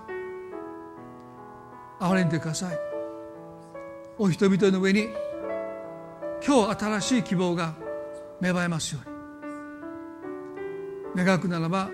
[2.01, 2.79] 憐れんでください。
[4.19, 5.09] お人々の上に
[6.47, 7.75] 今日新しい希望が
[8.41, 9.09] 芽生えますよう
[11.19, 11.25] に。
[11.25, 11.91] 願くならば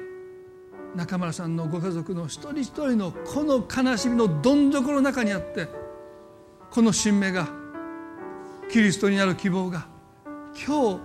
[0.95, 5.69] 中村さんのご家族の一人一人のこの悲しみのどん底の中にあって
[6.71, 7.49] この新芽が
[8.71, 9.87] キリストになる希望が
[10.67, 11.01] 今日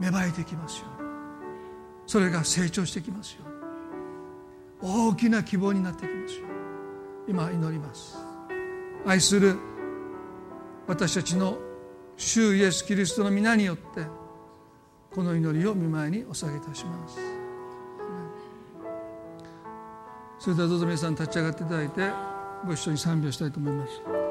[0.00, 1.06] 芽生えてきますように。
[2.06, 3.44] それが成長してきますよ
[4.82, 4.92] うに。
[5.10, 7.36] 大きな希望になってきますように。
[7.38, 8.25] 今祈ります。
[9.06, 9.56] 愛する
[10.88, 11.56] 私たちの
[12.16, 14.04] 主イエス・キリストの皆によって
[15.14, 17.16] この祈りを見舞いにお下げいたします。
[20.40, 22.10] それではどうぞ皆さん立ち上がっていただいて
[22.66, 24.25] ご一緒に賛美をしたいと思います。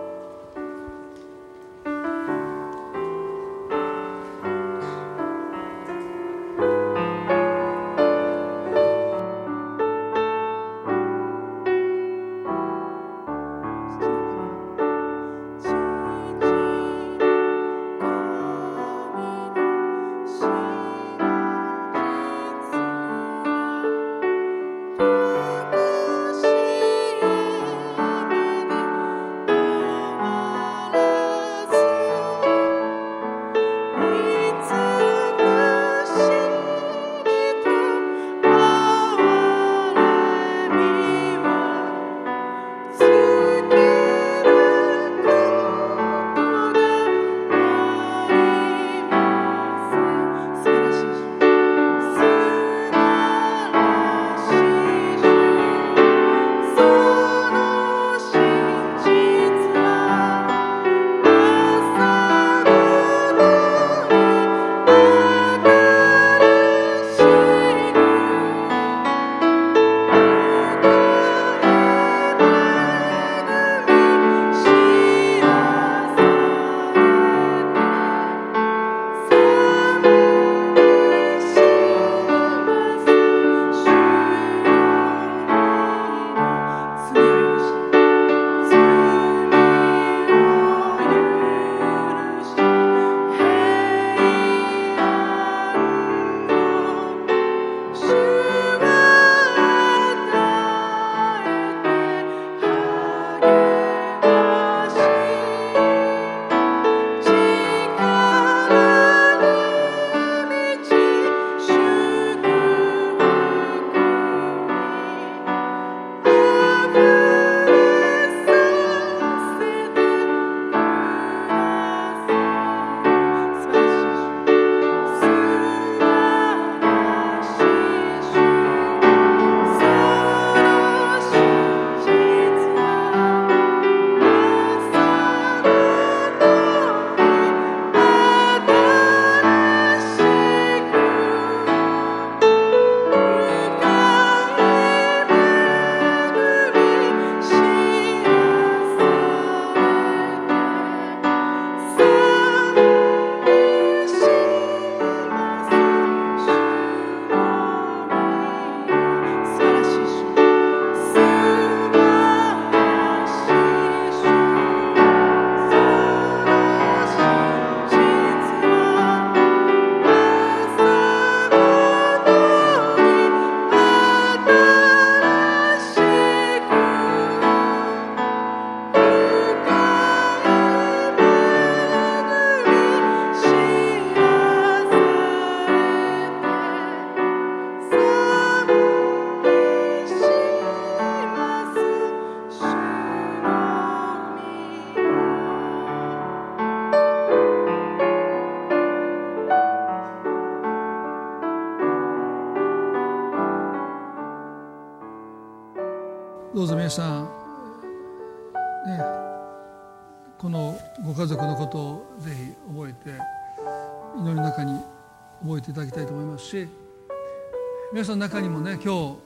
[218.06, 219.18] 皆さんの中にもね今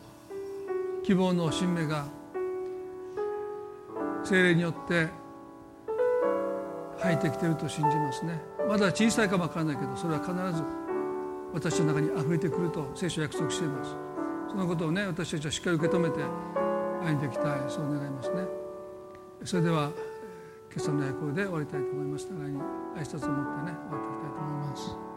[1.03, 2.05] 日希望の新芽が
[4.23, 5.09] 精霊によって
[6.97, 8.39] 入ってきていると信じますね。
[8.69, 10.63] まだ小さいかもわからないけどそれは必ず
[11.53, 13.97] 私の中にあふれてくると聖書は約束しています。
[14.49, 16.23] そのことをね私たちはしっかり受け止めて
[17.03, 18.43] 歩んでいきたいそう願いますね。
[19.43, 19.91] それでは
[20.73, 22.29] 今朝の役で終わりたいと思います。
[22.29, 22.61] 互いに
[22.95, 25.08] 挨拶を持ってね終わっていきたいと思います。